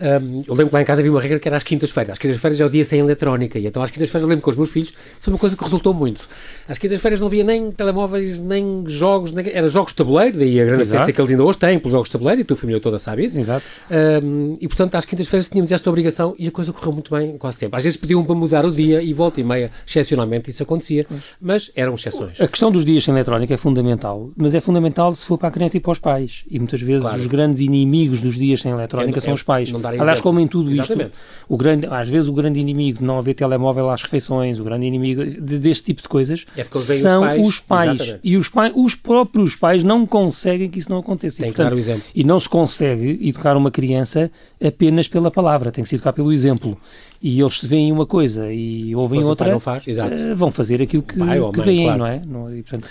Um, 0.00 0.42
eu 0.46 0.54
lembro 0.54 0.68
que 0.68 0.74
lá 0.74 0.82
em 0.82 0.84
casa 0.84 1.02
havia 1.02 1.12
uma 1.12 1.20
regra 1.20 1.38
que 1.38 1.46
era 1.46 1.56
às 1.56 1.62
quintas-feiras. 1.62 2.12
Às 2.12 2.18
quintas-feiras 2.18 2.60
é 2.60 2.64
o 2.64 2.70
dia 2.70 2.84
sem 2.84 3.00
eletrónica. 3.00 3.58
E 3.58 3.66
então 3.66 3.82
às 3.82 3.90
quintas-feiras 3.90 4.28
lembro 4.28 4.42
com 4.42 4.50
os 4.50 4.56
meus 4.56 4.70
filhos 4.70 4.94
foi 5.20 5.32
uma 5.32 5.38
coisa 5.38 5.56
que 5.56 5.62
resultou 5.62 5.92
muito. 5.92 6.28
Às 6.66 6.78
quintas-feiras 6.78 7.20
não 7.20 7.26
havia 7.26 7.44
nem 7.44 7.70
telemóveis, 7.70 8.40
nem 8.40 8.84
jogos, 8.86 9.32
nem... 9.32 9.50
era 9.52 9.68
jogos 9.68 9.92
de 9.92 9.96
tabuleiro, 9.96 10.38
daí 10.38 10.60
a 10.60 10.64
grande 10.64 10.82
experiência 10.82 11.12
que 11.12 11.20
eles 11.20 11.30
ainda 11.30 11.44
hoje 11.44 11.58
têm 11.58 11.78
pelos 11.78 11.92
jogos 11.92 12.08
de 12.08 12.12
tabuleiro 12.12 12.40
e 12.40 12.42
a 12.42 12.44
tua 12.44 12.56
família 12.56 12.80
toda 12.80 12.98
sabe 12.98 13.24
isso. 13.24 13.38
Exato. 13.38 13.64
Um, 13.90 14.56
e 14.60 14.66
portanto 14.66 14.94
às 14.94 15.04
quintas-feiras 15.04 15.48
tínhamos 15.48 15.70
esta 15.70 15.90
obrigação 15.90 16.34
e 16.38 16.48
a 16.48 16.50
coisa 16.50 16.72
correu 16.72 16.92
muito 16.92 17.14
bem 17.14 17.36
quase 17.36 17.58
sempre. 17.58 17.76
Às 17.76 17.84
vezes 17.84 17.96
pediam 17.96 18.24
para 18.24 18.34
mudar 18.34 18.64
o 18.64 18.70
dia 18.70 19.02
e 19.02 19.12
volta 19.12 19.40
e 19.40 19.44
meia, 19.44 19.70
excepcionalmente 19.86 20.50
isso 20.50 20.62
acontecia, 20.62 21.06
mas 21.40 21.70
eram 21.74 21.94
exceções. 21.94 22.40
A 22.40 22.48
questão 22.48 22.70
dos 22.70 22.84
dias 22.84 23.04
sem 23.04 23.12
eletrónica 23.12 23.54
é 23.54 23.56
fundamental, 23.56 24.30
mas 24.36 24.54
é 24.54 24.60
fundamental 24.60 25.14
se 25.14 25.26
for 25.26 25.36
para 25.36 25.48
a 25.48 25.52
criança 25.52 25.76
e 25.76 25.80
para 25.80 25.92
os 25.92 25.98
pais. 25.98 26.44
E 26.50 26.58
muitas 26.58 26.80
vezes 26.80 27.02
claro. 27.02 27.20
os 27.20 27.26
grandes 27.26 27.60
inimigos 27.60 28.20
dos 28.20 28.36
dias 28.36 28.60
sem 28.60 28.72
eletrónica 28.72 29.18
é, 29.18 29.20
são 29.20 29.32
é, 29.32 29.34
os 29.34 29.42
pais. 29.42 29.70
Aliás, 29.98 30.20
como 30.20 30.40
em 30.40 30.46
tudo 30.46 30.70
Exatamente. 30.70 31.12
isto, 31.12 31.22
o 31.48 31.56
grande, 31.56 31.86
às 31.86 32.08
vezes 32.08 32.28
o 32.28 32.32
grande 32.32 32.60
inimigo 32.60 32.98
de 32.98 33.04
não 33.04 33.18
haver 33.18 33.34
telemóvel 33.34 33.90
às 33.90 34.02
refeições, 34.02 34.58
o 34.58 34.64
grande 34.64 34.86
inimigo 34.86 35.24
de, 35.24 35.58
deste 35.58 35.84
tipo 35.84 36.02
de 36.02 36.08
coisas 36.08 36.46
é 36.56 36.64
são 36.72 37.22
os 37.42 37.60
pais. 37.60 38.00
Os 38.00 38.06
pais 38.06 38.16
e 38.22 38.36
os, 38.36 38.48
pais, 38.48 38.72
os 38.76 38.94
próprios 38.94 39.56
pais 39.56 39.82
não 39.82 40.06
conseguem 40.06 40.68
que 40.68 40.78
isso 40.78 40.90
não 40.90 40.98
aconteça. 40.98 41.42
Tem 41.42 41.52
que 41.52 41.58
dar 41.58 41.72
o 41.72 41.78
exemplo. 41.78 42.02
E 42.14 42.22
não 42.22 42.38
se 42.38 42.48
consegue 42.48 43.18
educar 43.28 43.56
uma 43.56 43.70
criança 43.70 44.30
apenas 44.62 45.08
pela 45.08 45.30
palavra, 45.30 45.72
tem 45.72 45.82
que 45.82 45.88
se 45.88 45.96
educar 45.96 46.12
pelo 46.12 46.32
exemplo. 46.32 46.78
E 47.22 47.38
eles 47.38 47.58
se 47.58 47.66
veem 47.66 47.92
uma 47.92 48.06
coisa 48.06 48.50
e 48.50 48.96
ouvem 48.96 49.22
outra, 49.22 49.60
faz, 49.60 49.86
uh, 49.86 50.34
vão 50.34 50.50
fazer 50.50 50.80
aquilo 50.80 51.02
que, 51.02 51.14
que 51.14 51.60
veem, 51.60 51.82
claro. 51.82 51.98
não 51.98 52.06
é? 52.06 52.22
Não, 52.24 52.56
e, 52.56 52.62
portanto, 52.62 52.88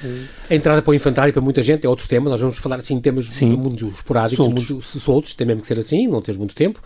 a 0.48 0.54
entrada 0.54 0.84
para 0.84 0.92
o 0.92 0.94
infantário 0.94 1.34
para 1.34 1.42
muita 1.42 1.64
gente 1.64 1.84
é 1.84 1.90
outro 1.90 2.08
tema, 2.08 2.30
nós 2.30 2.40
vamos 2.40 2.60
falar 2.60 2.76
assim 2.76 2.94
em 2.94 3.00
temas 3.00 3.26
Sim. 3.26 3.56
muito 3.56 3.88
esporádicos, 3.88 4.46
soltos. 4.46 4.70
muito 4.70 4.86
soltos, 4.86 5.34
tem 5.34 5.48
mesmo 5.48 5.62
que 5.62 5.68
ser 5.68 5.80
assim, 5.80 6.08
não 6.08 6.22
tens 6.22 6.38
muito 6.38 6.54
tempo. 6.54 6.80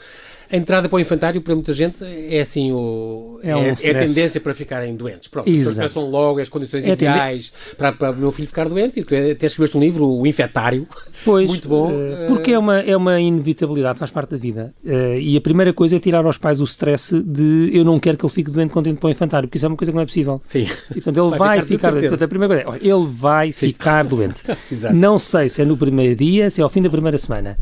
A 0.54 0.56
entrada 0.56 0.88
para 0.88 0.98
o 0.98 1.00
infantário, 1.00 1.42
para 1.42 1.56
muita 1.56 1.74
gente, 1.74 2.04
é 2.04 2.40
assim 2.40 2.72
o, 2.72 3.40
é, 3.42 3.56
um 3.56 3.64
é, 3.64 3.70
é 3.70 3.72
a 3.72 3.74
tendência 4.06 4.40
para 4.40 4.54
ficarem 4.54 4.96
doentes. 4.96 5.28
Pronto, 5.28 5.50
as 5.50 5.56
pessoas 5.56 5.78
pensam 5.80 6.08
logo 6.12 6.40
as 6.40 6.48
condições 6.48 6.86
é 6.86 6.92
ideais 6.92 7.52
para, 7.76 7.92
para 7.92 8.12
o 8.12 8.16
meu 8.16 8.32
filho 8.32 8.48
ficar 8.48 8.70
doente 8.70 9.00
e 9.00 9.04
tu 9.04 9.16
até 9.16 9.48
escreveste 9.48 9.76
um 9.76 9.80
livro, 9.80 10.08
O 10.08 10.28
Infetário, 10.28 10.88
pois, 11.26 11.50
muito 11.50 11.68
bom. 11.68 11.90
Uh, 11.92 12.28
porque 12.28 12.52
é 12.52 12.60
uma, 12.60 12.80
é 12.80 12.96
uma 12.96 13.20
inevitabilidade, 13.20 13.98
faz 13.98 14.12
parte 14.12 14.30
da 14.30 14.38
vida. 14.38 14.72
Uh, 14.86 15.18
e 15.20 15.36
a 15.36 15.42
primeira 15.42 15.74
coisa 15.74 15.96
é 15.96 16.00
tirar 16.00 16.24
aos 16.24 16.38
pais 16.38 16.62
o 16.62 16.66
stress 16.66 17.20
de 17.20 17.72
eu 17.74 17.84
não 17.84 18.00
quero 18.00 18.16
que 18.16 18.24
ele 18.24 18.34
fique 18.34 18.52
doente 18.52 18.72
quando 18.72 18.86
entre 18.86 19.00
para 19.00 19.08
o 19.08 19.12
infantário, 19.12 19.50
porque 19.50 19.58
isso 19.58 19.66
é 19.66 19.70
uma 19.70 19.76
coisa 19.76 19.92
que 19.92 19.96
não 19.96 20.04
é 20.04 20.06
possível. 20.06 20.40
Sim. 20.44 20.68
E, 20.92 21.02
portanto, 21.02 21.18
ele 21.18 21.30
vai, 21.32 21.58
vai 21.58 21.62
ficar, 21.66 21.94
ficar 21.94 22.24
a 22.24 22.28
primeira 22.28 22.64
coisa 22.64 22.78
é, 22.78 22.88
ele 22.88 23.08
vai 23.08 23.52
Sim. 23.52 23.70
ficar 23.70 24.04
doente. 24.04 24.44
não 24.94 25.18
sei 25.18 25.50
se 25.50 25.64
é 25.64 25.66
no 25.66 25.76
primeiro 25.76 26.16
dia, 26.16 26.52
se 26.52 26.62
é 26.62 26.64
ao 26.64 26.70
fim 26.70 26.84
da 26.84 26.92
primeira 26.92 27.18
semana. 27.18 27.58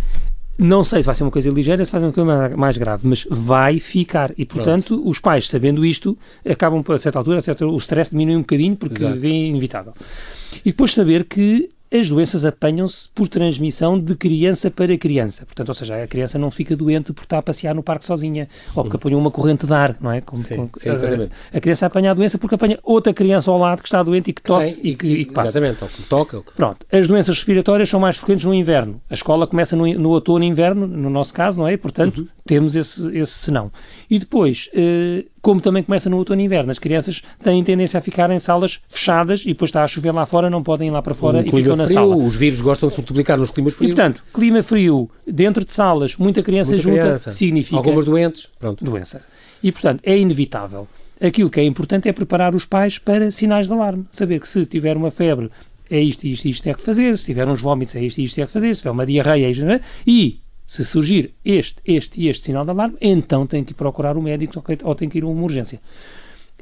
Não 0.58 0.84
sei 0.84 1.02
se 1.02 1.06
vai 1.06 1.16
ser 1.16 1.24
uma 1.24 1.32
coisa 1.32 1.50
ligeira, 1.50 1.84
se 1.84 1.92
vai 1.92 2.02
ser 2.02 2.08
uma 2.08 2.14
coisa 2.14 2.58
mais 2.58 2.78
grave, 2.78 3.08
mas 3.08 3.26
vai 3.30 3.80
ficar. 3.80 4.32
E, 4.38 4.46
portanto, 4.46 4.96
Pronto. 4.96 5.10
os 5.10 5.20
pais, 5.20 5.50
sabendo 5.50 5.84
isto, 5.84 6.18
acabam, 6.48 6.84
a 6.88 6.98
certa 6.98 7.18
altura, 7.18 7.40
a 7.40 7.42
certa, 7.42 7.66
o 7.66 7.78
stress 7.78 8.12
diminui 8.12 8.36
um 8.36 8.42
bocadinho, 8.42 8.76
porque 8.76 9.04
Exato. 9.04 9.20
vem 9.20 9.48
inevitável. 9.48 9.94
E 10.64 10.72
depois 10.72 10.94
saber 10.94 11.24
que 11.24 11.70
as 11.92 12.08
doenças 12.08 12.46
apanham-se 12.46 13.10
por 13.10 13.28
transmissão 13.28 14.00
de 14.00 14.16
criança 14.16 14.72
para 14.72 14.98
criança. 14.98 15.46
Portanto, 15.46 15.68
ou 15.68 15.74
seja, 15.74 16.02
a 16.02 16.08
criança 16.08 16.40
não 16.40 16.50
fica 16.50 16.76
doente 16.76 17.12
por 17.12 17.24
estar 17.24 17.40
a 17.40 17.42
passear 17.42 17.76
no 17.76 17.84
parque 17.84 18.06
sozinha, 18.06 18.48
ou 18.74 18.84
porque 18.84 18.96
apanhou 18.96 19.20
uma 19.20 19.30
corrente 19.30 19.66
de 19.66 19.74
ar, 19.74 19.98
não 20.00 20.12
é? 20.12 20.22
Como, 20.22 20.42
sim, 20.42 20.70
sim, 20.78 20.90
a, 20.90 21.58
a, 21.58 21.60
criança 21.60 21.86
apanha 21.86 22.12
a 22.12 22.14
doença 22.14 22.38
porque 22.38 22.56
apanha 22.56 22.80
outra 22.82 23.14
criança 23.14 23.52
ao 23.52 23.58
lado 23.58 23.82
que 23.82 23.88
está 23.90 24.02
doente 24.02 24.30
e 24.30 24.34
que 24.34 24.42
tosse 24.42 24.82
Tem, 24.82 24.92
e, 24.92 24.96
que, 24.96 25.08
e, 25.08 25.26
que, 25.26 25.34
passa. 25.34 25.50
Exatamente, 25.50 25.84
ou 25.84 25.90
que 25.90 26.04
toca. 26.04 26.38
Ou 26.38 26.44
que... 26.44 26.54
Pronto, 26.54 26.86
as 26.90 27.08
doenças 27.08 27.36
respiratórias 27.36 27.90
são 27.90 28.00
mais 28.00 28.16
frequentes 28.16 28.46
no 28.46 28.54
inverno. 28.54 29.02
A 29.10 29.14
escola 29.14 29.46
começa 29.46 29.76
no, 29.76 29.86
no 29.94 30.10
outono 30.12 30.46
e 30.46 30.48
inverno, 30.48 30.88
no 30.88 31.10
nosso 31.10 31.34
caso, 31.34 31.60
não 31.60 31.68
é? 31.68 31.76
Portanto, 31.76 32.20
uhum. 32.20 32.28
temos 32.46 32.76
esse, 32.76 33.18
esse 33.18 33.34
senão. 33.34 33.70
E 34.10 34.18
depois, 34.18 34.70
eh, 34.74 35.26
como 35.42 35.60
também 35.60 35.84
começa 35.84 36.10
no 36.10 36.18
outono 36.18 36.42
e 36.42 36.46
inverno. 36.46 36.72
As 36.72 36.80
crianças 36.80 37.22
têm 37.44 37.64
tendência 37.64 37.98
a 37.98 38.02
ficar 38.02 38.30
em 38.30 38.40
salas 38.40 38.80
fechadas 38.88 39.42
e 39.42 39.48
depois 39.48 39.70
está 39.70 39.84
a 39.84 39.88
chover 39.88 40.14
lá 40.14 40.26
fora, 40.26 40.50
não 40.50 40.62
podem 40.62 40.90
ir 40.90 40.92
lá 40.92 41.02
para 41.02 41.14
fora 41.14 41.40
um 41.40 41.42
e 41.42 41.50
ficam 41.50 41.76
na 41.76 41.86
frio, 41.86 41.96
sala. 41.96 42.16
Os 42.16 42.36
vírus 42.36 42.62
gostam 42.62 42.90
de 42.90 42.96
se 42.96 43.02
multiplicar 43.02 43.38
nos 43.38 43.52
climas 43.52 43.74
frios. 43.74 43.94
E, 43.94 43.96
portanto, 43.96 44.24
clima 44.34 44.62
frio, 44.62 45.10
dentro 45.26 45.66
de 45.66 45.72
salas, 45.72 46.16
muita 46.16 46.44
criança 46.44 46.72
muita 46.72 46.84
junta, 46.84 47.02
criança. 47.02 47.32
significa... 47.32 47.78
Algumas 47.78 48.06
doentes, 48.06 48.48
pronto. 48.60 48.84
Doença. 48.84 49.22
E, 49.64 49.72
portanto, 49.72 50.02
é 50.04 50.18
inevitável. 50.18 50.88
Aquilo 51.20 51.50
que 51.50 51.60
é 51.60 51.64
importante 51.64 52.10
é 52.10 52.14
preparar 52.14 52.56
os 52.56 52.66
pais 52.66 52.98
para 52.98 53.30
sinais 53.30 53.68
de 53.68 53.74
alarme. 53.74 54.06
Saber 54.12 54.40
que 54.40 54.48
se 54.48 54.66
tiver 54.66 54.98
uma 54.98 55.12
febre, 55.12 55.52
é 55.90 56.00
isto, 56.00 56.26
isto, 56.26 56.46
isto 56.48 56.68
é 56.68 56.74
que 56.74 56.82
fazer. 56.82 57.16
Se 57.18 57.26
tiver 57.26 57.48
uns 57.48 57.62
vómitos, 57.62 57.96
é 57.96 58.02
isto, 58.02 58.20
isto 58.20 58.42
é 58.42 58.46
que 58.46 58.52
fazer. 58.52 58.74
Se 58.74 58.82
tiver 58.82 58.92
uma 58.92 59.06
diarreia, 59.06 59.46
é 59.46 59.52
isto, 59.52 59.66
é? 59.66 59.82
E 60.08 60.40
se 60.72 60.86
surgir 60.86 61.34
este, 61.44 61.82
este 61.86 62.22
e 62.22 62.30
este 62.30 62.46
sinal 62.46 62.64
de 62.64 62.72
alarme, 62.72 62.96
então 63.02 63.46
tem 63.46 63.62
que 63.62 63.74
procurar 63.74 64.16
o 64.16 64.22
médico 64.22 64.64
ou 64.86 64.96
tem 64.96 65.10
que 65.10 65.18
ir 65.18 65.24
a 65.26 65.28
uma 65.28 65.44
urgência. 65.44 65.82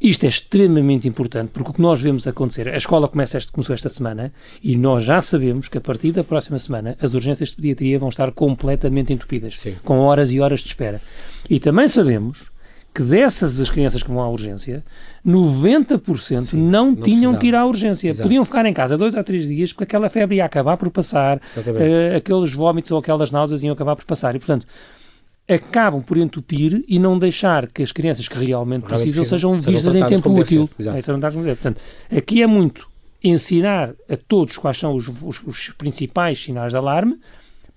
Isto 0.01 0.23
é 0.23 0.29
extremamente 0.29 1.07
importante 1.07 1.51
porque 1.53 1.69
o 1.69 1.73
que 1.73 1.81
nós 1.81 2.01
vemos 2.01 2.25
acontecer, 2.25 2.67
a 2.69 2.75
escola 2.75 3.07
começa 3.07 3.37
este, 3.37 3.51
começou 3.51 3.75
esta 3.75 3.87
semana 3.87 4.33
e 4.63 4.75
nós 4.75 5.03
já 5.03 5.21
sabemos 5.21 5.67
que 5.67 5.77
a 5.77 5.81
partir 5.81 6.11
da 6.11 6.23
próxima 6.23 6.57
semana 6.57 6.97
as 6.99 7.13
urgências 7.13 7.49
de 7.49 7.57
pediatria 7.57 7.99
vão 7.99 8.09
estar 8.09 8.31
completamente 8.31 9.13
entupidas, 9.13 9.59
Sim. 9.59 9.75
com 9.83 9.99
horas 9.99 10.31
e 10.31 10.39
horas 10.39 10.61
de 10.61 10.69
espera. 10.69 10.99
E 11.47 11.59
também 11.59 11.87
sabemos 11.87 12.49
que 12.93 13.03
dessas 13.03 13.59
as 13.59 13.69
crianças 13.69 14.01
que 14.01 14.09
vão 14.09 14.21
à 14.21 14.29
urgência, 14.29 14.83
90% 15.25 16.45
Sim, 16.45 16.57
não, 16.57 16.91
não 16.91 16.95
tinham 16.95 17.35
que 17.37 17.47
ir 17.47 17.55
à 17.55 17.65
urgência. 17.65 18.09
Exato. 18.09 18.23
Podiam 18.23 18.43
ficar 18.43 18.65
em 18.65 18.73
casa 18.73 18.97
dois 18.97 19.13
ou 19.13 19.23
três 19.23 19.47
dias 19.47 19.71
porque 19.71 19.83
aquela 19.83 20.09
febre 20.09 20.37
ia 20.37 20.45
acabar 20.45 20.75
por 20.77 20.89
passar, 20.89 21.37
uh, 21.37 22.17
aqueles 22.17 22.53
vómitos 22.53 22.91
ou 22.91 22.99
aquelas 22.99 23.31
náuseas 23.31 23.63
iam 23.63 23.73
acabar 23.73 23.95
por 23.95 24.05
passar. 24.05 24.35
E, 24.35 24.39
portanto, 24.39 24.65
acabam 25.47 26.01
por 26.01 26.17
entupir 26.17 26.83
e 26.87 26.99
não 26.99 27.17
deixar 27.17 27.67
que 27.67 27.81
as 27.81 27.91
crianças 27.91 28.27
que 28.27 28.37
realmente 28.37 28.83
precisam 28.83 29.25
sejam 29.25 29.53
vistas 29.55 29.95
em 29.95 30.05
tempo 30.05 30.31
útil. 30.31 30.69
É, 30.79 31.55
portanto, 31.55 31.81
aqui 32.15 32.41
é 32.41 32.47
muito 32.47 32.87
ensinar 33.23 33.93
a 34.09 34.15
todos 34.15 34.57
quais 34.57 34.77
são 34.77 34.95
os, 34.95 35.07
os, 35.07 35.41
os 35.45 35.69
principais 35.77 36.41
sinais 36.41 36.71
de 36.71 36.77
alarme 36.77 37.19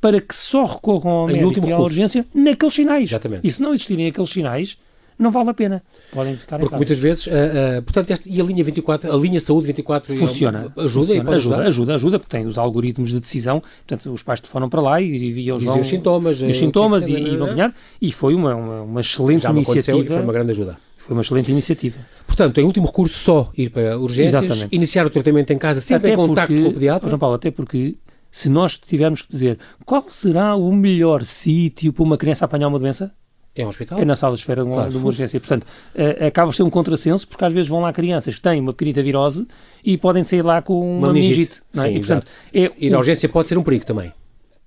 para 0.00 0.20
que 0.20 0.34
só 0.34 0.64
recorram 0.64 1.10
ao 1.10 1.26
médico 1.28 1.66
e 1.66 1.72
à 1.72 1.78
urgência 1.78 2.26
naqueles 2.34 2.74
sinais. 2.74 3.10
Exatamente. 3.10 3.46
E 3.46 3.50
se 3.50 3.62
não 3.62 3.72
existirem 3.72 4.08
aqueles 4.08 4.30
sinais, 4.30 4.76
não 5.22 5.30
vale 5.30 5.50
a 5.50 5.54
pena. 5.54 5.82
Podem 6.12 6.36
ficar 6.36 6.58
Porque 6.58 6.76
muitas 6.76 6.98
vezes, 6.98 7.26
uh, 7.26 7.30
uh, 7.30 7.82
portanto, 7.82 8.12
e 8.26 8.40
a 8.40 8.44
linha 8.44 8.64
24, 8.64 9.12
a 9.12 9.16
linha 9.16 9.40
saúde 9.40 9.66
24 9.68 10.16
funciona. 10.16 10.72
Ajuda, 10.76 11.06
funciona, 11.06 11.30
ajuda, 11.32 11.56
ajuda, 11.64 11.94
ajuda, 11.94 12.18
porque 12.18 12.36
tem 12.36 12.46
os 12.46 12.58
algoritmos 12.58 13.10
de 13.10 13.20
decisão, 13.20 13.60
portanto, 13.86 14.12
os 14.12 14.22
pais 14.22 14.40
telefonam 14.40 14.68
para 14.68 14.80
lá 14.80 15.00
e, 15.00 15.06
e 15.06 15.50
eles 15.50 15.62
vão... 15.62 15.80
os 15.80 15.86
sintomas. 15.86 16.40
E 16.40 16.46
os 16.46 16.58
sintomas 16.58 17.08
e, 17.08 17.14
e, 17.14 17.36
vão 17.36 17.48
ganhar. 17.48 17.74
E 18.00 18.12
foi 18.12 18.34
uma, 18.34 18.54
uma, 18.54 18.82
uma 18.82 19.00
excelente 19.00 19.46
iniciativa. 19.46 19.98
E 19.98 20.04
foi 20.04 20.22
uma 20.22 20.32
grande 20.32 20.50
ajuda. 20.50 20.76
Foi 20.98 21.14
uma 21.14 21.22
excelente 21.22 21.50
iniciativa. 21.50 21.98
Portanto, 22.26 22.58
em 22.58 22.64
último 22.64 22.86
recurso, 22.86 23.18
só 23.18 23.50
ir 23.56 23.70
para 23.70 23.98
urgências, 23.98 24.44
Exatamente. 24.44 24.74
iniciar 24.74 25.04
o 25.04 25.10
tratamento 25.10 25.52
em 25.52 25.58
casa, 25.58 25.80
sempre 25.80 26.12
até 26.12 26.14
em 26.14 26.26
contacto 26.26 26.54
com 26.54 26.68
o 26.68 26.72
pediatra. 26.72 27.08
João 27.08 27.18
Paulo, 27.18 27.34
até 27.34 27.50
porque 27.50 27.96
se 28.30 28.48
nós 28.48 28.78
tivermos 28.78 29.20
que 29.22 29.28
dizer 29.28 29.58
qual 29.84 30.04
será 30.08 30.54
o 30.56 30.72
melhor 30.72 31.24
sítio 31.24 31.92
para 31.92 32.02
uma 32.02 32.16
criança 32.16 32.44
apanhar 32.46 32.68
uma 32.68 32.78
doença, 32.78 33.12
é 33.54 33.64
um 33.64 33.68
hospital? 33.68 33.98
É 33.98 34.04
na 34.04 34.16
sala 34.16 34.34
de 34.34 34.40
espera 34.40 34.62
de 34.62 34.68
uma, 34.68 34.76
claro. 34.76 34.90
de 34.90 34.96
uma 34.96 35.06
urgência. 35.06 35.38
Portanto, 35.38 35.64
uh, 35.64 36.26
acaba 36.26 36.48
por 36.48 36.54
ser 36.54 36.62
um 36.62 36.70
contrassenso, 36.70 37.28
porque 37.28 37.44
às 37.44 37.52
vezes 37.52 37.68
vão 37.68 37.80
lá 37.80 37.92
crianças 37.92 38.34
que 38.34 38.40
têm 38.40 38.60
uma 38.60 38.72
pequenita 38.72 39.02
virose 39.02 39.46
e 39.84 39.98
podem 39.98 40.24
sair 40.24 40.42
lá 40.42 40.62
com 40.62 40.80
uma, 40.80 41.08
uma 41.08 41.12
meningite. 41.12 41.62
É? 41.76 41.80
Sim, 41.80 41.88
e, 41.88 41.98
portanto, 41.98 42.26
é 42.54 42.72
ir 42.78 42.94
à 42.94 42.98
urgência 42.98 43.28
pode 43.28 43.48
ser 43.48 43.58
um 43.58 43.62
perigo 43.62 43.84
também. 43.84 44.12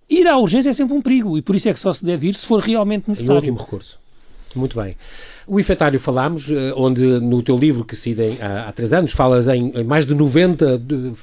Ir 0.07 0.27
à 0.27 0.37
urgência 0.37 0.69
é 0.69 0.73
sempre 0.73 0.95
um 0.95 1.01
perigo 1.01 1.37
e 1.37 1.41
por 1.41 1.55
isso 1.55 1.67
é 1.67 1.73
que 1.73 1.79
só 1.79 1.91
se 1.91 2.05
deve 2.05 2.27
ir 2.27 2.35
se 2.35 2.45
for 2.45 2.59
realmente 2.59 3.09
necessário. 3.09 3.37
Em 3.39 3.49
último 3.49 3.57
recurso. 3.57 3.99
Muito 4.55 4.81
bem. 4.81 4.95
O 5.45 5.59
infectário 5.59 5.99
falámos, 5.99 6.49
eh, 6.49 6.73
onde 6.75 7.03
no 7.03 7.43
teu 7.43 7.55
livro, 7.55 7.83
que 7.83 7.95
se 7.95 8.15
há, 8.41 8.67
há 8.67 8.71
três 8.71 8.93
anos, 8.93 9.11
falas 9.11 9.47
em, 9.47 9.69
em 9.75 9.83
mais 9.83 10.05
de 10.05 10.15
90 10.15 10.77
de, 10.79 11.13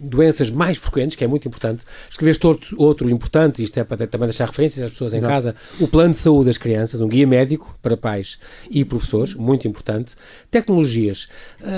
doenças 0.00 0.50
mais 0.50 0.76
frequentes, 0.76 1.16
que 1.16 1.24
é 1.24 1.26
muito 1.26 1.48
importante. 1.48 1.82
Escreveste 2.08 2.46
outro, 2.46 2.76
outro 2.78 3.10
importante, 3.10 3.62
isto 3.64 3.76
é 3.78 3.82
para 3.82 4.06
também 4.06 4.28
deixar 4.28 4.46
referências 4.46 4.84
às 4.84 4.92
pessoas 4.92 5.14
em 5.14 5.16
Exato. 5.16 5.32
casa, 5.32 5.56
o 5.80 5.88
Plano 5.88 6.12
de 6.12 6.18
Saúde 6.18 6.46
das 6.46 6.58
Crianças, 6.58 7.00
um 7.00 7.08
guia 7.08 7.26
médico 7.26 7.76
para 7.82 7.96
pais 7.96 8.38
e 8.70 8.84
professores, 8.84 9.34
muito 9.34 9.66
importante. 9.66 10.14
Tecnologias. 10.50 11.26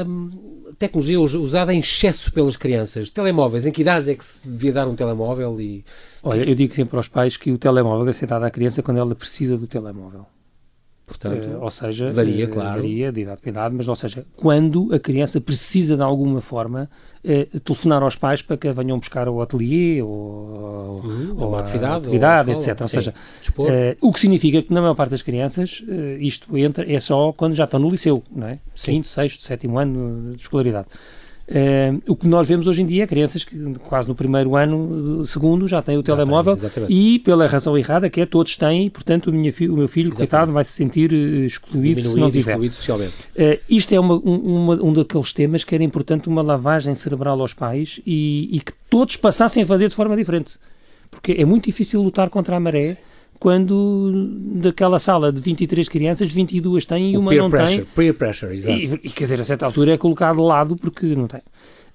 Hum, 0.06 0.30
tecnologia 0.78 1.18
usada 1.18 1.72
em 1.72 1.78
excesso 1.78 2.30
pelas 2.30 2.56
crianças. 2.56 3.08
Telemóveis, 3.08 3.66
em 3.66 3.72
que 3.72 3.80
idades 3.80 4.08
é 4.08 4.14
que 4.14 4.24
se 4.24 4.46
devia 4.46 4.72
dar 4.72 4.86
um 4.86 4.94
telemóvel? 4.94 5.58
E... 5.60 5.82
Olha, 6.22 6.46
eu 6.46 6.54
digo 6.54 6.74
sempre 6.74 6.96
aos 6.96 7.08
pais 7.08 7.38
que 7.38 7.52
o 7.52 7.56
telemóvel 7.56 8.04
deve 8.04 8.16
ser 8.16 8.26
dado 8.26 8.44
à 8.44 8.50
criança 8.50 8.82
quando 8.82 8.98
ela 8.98 9.14
precisa 9.14 9.56
do 9.56 9.66
telemóvel 9.66 10.26
Portanto, 11.06 11.46
uh, 11.46 11.62
ou 11.62 11.70
seja, 11.70 12.10
varia, 12.10 12.46
uh, 12.46 12.48
claro. 12.48 12.80
varia 12.80 13.12
de 13.12 13.20
idade 13.20 13.40
para 13.40 13.50
idade, 13.50 13.74
mas 13.76 13.86
ou 13.86 13.94
seja, 13.94 14.26
quando 14.34 14.92
a 14.92 14.98
criança 14.98 15.40
precisa 15.40 15.96
de 15.96 16.02
alguma 16.02 16.40
forma 16.40 16.90
uh, 17.24 17.60
telefonar 17.60 18.02
aos 18.02 18.16
pais 18.16 18.42
para 18.42 18.56
que 18.56 18.72
venham 18.72 18.98
buscar 18.98 19.28
o 19.28 19.40
ateliê 19.40 20.02
ou, 20.02 21.00
uhum, 21.04 21.36
ou 21.38 21.48
uma 21.50 21.60
atividade, 21.60 22.06
atividade 22.06 22.50
ou 22.50 22.56
etc. 22.56 22.80
Ou 22.80 22.88
seja, 22.88 23.14
o 24.00 24.12
que 24.12 24.18
significa 24.18 24.60
que 24.62 24.74
na 24.74 24.80
maior 24.80 24.96
parte 24.96 25.10
das 25.10 25.22
crianças 25.22 25.80
isto 26.18 26.58
entra 26.58 26.90
é 26.92 26.98
só 26.98 27.32
quando 27.32 27.54
já 27.54 27.64
estão 27.64 27.78
no 27.78 27.88
liceu, 27.88 28.24
não 28.34 28.48
é? 28.48 28.58
Sim. 28.74 28.92
Quinto, 28.92 29.06
sexto, 29.06 29.44
sétimo 29.44 29.78
ano 29.78 30.34
de 30.34 30.42
escolaridade. 30.42 30.88
Uh, 31.48 32.02
o 32.08 32.16
que 32.16 32.26
nós 32.26 32.48
vemos 32.48 32.66
hoje 32.66 32.82
em 32.82 32.86
dia 32.86 33.04
é 33.04 33.06
crianças 33.06 33.44
que 33.44 33.56
quase 33.84 34.08
no 34.08 34.16
primeiro 34.16 34.56
ano, 34.56 35.24
segundo, 35.24 35.68
já 35.68 35.80
têm 35.80 35.96
o 35.96 36.02
telemóvel 36.02 36.56
tem, 36.56 36.86
e 36.88 37.20
pela 37.20 37.46
razão 37.46 37.78
errada 37.78 38.10
que 38.10 38.20
é 38.20 38.26
todos 38.26 38.56
têm, 38.56 38.90
portanto 38.90 39.28
o, 39.28 39.32
minha 39.32 39.52
fi, 39.52 39.68
o 39.68 39.76
meu 39.76 39.86
filho, 39.86 40.08
exatamente. 40.08 40.30
coitado, 40.30 40.52
vai 40.52 40.64
se 40.64 40.72
sentir 40.72 41.12
uh, 41.12 41.44
excluído 41.44 42.00
Diminuído, 42.00 42.14
se 42.14 42.18
não 42.18 42.30
tiver. 42.32 42.50
Excluído 42.52 42.74
socialmente. 42.74 43.12
Uh, 43.36 43.60
isto 43.68 43.94
é 43.94 44.00
uma, 44.00 44.16
uma, 44.16 44.74
um 44.82 44.92
daqueles 44.92 45.32
temas 45.32 45.62
que 45.62 45.72
era 45.72 45.84
importante 45.84 46.28
uma 46.28 46.42
lavagem 46.42 46.92
cerebral 46.96 47.40
aos 47.40 47.54
pais 47.54 48.00
e, 48.04 48.48
e, 48.50 48.58
que 48.58 48.72
todos 48.90 49.16
passassem 49.16 49.62
a 49.62 49.66
fazer 49.66 49.88
de 49.88 49.94
forma 49.94 50.16
diferente. 50.16 50.58
Porque 51.12 51.32
é 51.38 51.44
muito 51.44 51.66
difícil 51.66 52.02
lutar 52.02 52.28
contra 52.28 52.56
a 52.56 52.60
maré 52.60 52.96
quando 53.38 54.12
daquela 54.60 54.98
sala 54.98 55.32
de 55.32 55.40
23 55.40 55.88
crianças, 55.88 56.32
22 56.32 56.84
têm 56.84 57.12
e 57.12 57.16
uma 57.16 57.34
não 57.34 57.50
pressure, 57.50 57.78
tem. 57.78 57.86
Peer 57.94 58.14
pressure, 58.14 58.54
exato. 58.54 58.78
E, 58.78 59.00
e, 59.04 59.10
quer 59.10 59.24
dizer, 59.24 59.40
a 59.40 59.44
certa 59.44 59.66
altura 59.66 59.94
é 59.94 59.98
colocado 59.98 60.36
de 60.36 60.42
lado 60.42 60.76
porque 60.76 61.06
não 61.14 61.26
tem. 61.26 61.42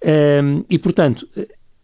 Um, 0.04 0.64
e, 0.70 0.80
portanto, 0.80 1.28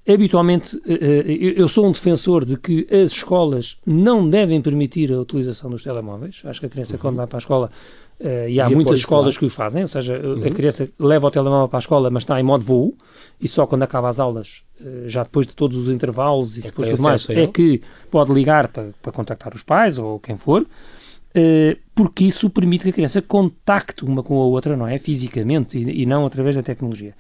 habitualmente 0.08 0.80
eu 0.86 1.68
sou 1.68 1.88
um 1.88 1.92
defensor 1.92 2.46
de 2.46 2.58
que 2.58 2.88
as 2.92 3.12
escolas 3.12 3.78
não 3.86 4.28
devem 4.28 4.62
permitir 4.62 5.12
a 5.12 5.20
utilização 5.20 5.70
dos 5.70 5.84
telemóveis. 5.84 6.42
Acho 6.46 6.60
que 6.62 6.66
a 6.66 6.70
criança, 6.70 6.94
uhum. 6.94 7.00
quando 7.00 7.16
vai 7.18 7.28
para 7.28 7.38
a 7.38 7.40
escola, 7.40 7.70
Uh, 8.20 8.50
e 8.50 8.60
há 8.60 8.68
muitas 8.68 9.00
escolas 9.00 9.36
lá. 9.36 9.40
que 9.40 9.46
o 9.46 9.50
fazem, 9.50 9.84
ou 9.84 9.88
seja, 9.88 10.18
uhum. 10.18 10.44
a 10.44 10.50
criança 10.50 10.90
leva 10.98 11.28
o 11.28 11.32
telemóvel 11.32 11.68
para 11.68 11.78
a 11.78 11.82
escola, 11.82 12.10
mas 12.10 12.24
está 12.24 12.40
em 12.40 12.44
modo 12.44 12.64
voo, 12.64 12.96
e 13.40 13.48
só 13.48 13.68
quando 13.68 13.84
acaba 13.84 14.10
as 14.10 14.20
aulas, 14.20 14.64
uh, 14.82 15.08
já 15.08 15.22
depois 15.22 15.46
de 15.46 15.54
todos 15.54 15.78
os 15.78 15.88
intervalos 15.88 16.58
e 16.58 16.62
é 16.62 16.64
depois 16.64 16.90
tudo 16.90 17.04
mais, 17.04 17.30
é 17.30 17.46
que 17.46 17.80
pode 18.10 18.34
ligar 18.34 18.70
para, 18.70 18.90
para 19.04 19.12
contactar 19.12 19.54
os 19.54 19.62
pais 19.62 20.00
ou 20.00 20.20
quem 20.20 20.36
for, 20.36 20.64
uh, 20.64 21.78
porque 21.94 22.24
isso 22.26 22.50
permite 22.50 22.84
que 22.84 22.90
a 22.90 22.94
criança 22.94 23.22
contacte 23.22 24.04
uma 24.04 24.24
com 24.24 24.42
a 24.42 24.46
outra, 24.46 24.76
não 24.76 24.88
é? 24.88 24.98
Fisicamente 24.98 25.78
e, 25.78 26.02
e 26.02 26.06
não 26.08 26.26
através 26.26 26.56
da 26.56 26.64
tecnologia. 26.64 27.14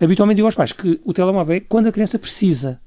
Habitualmente 0.00 0.36
digo 0.36 0.48
aos 0.48 0.56
pais 0.56 0.72
que 0.72 1.00
o 1.04 1.12
telemóvel 1.12 1.56
é 1.56 1.60
quando 1.60 1.86
a 1.86 1.92
criança 1.92 2.18
precisa. 2.18 2.80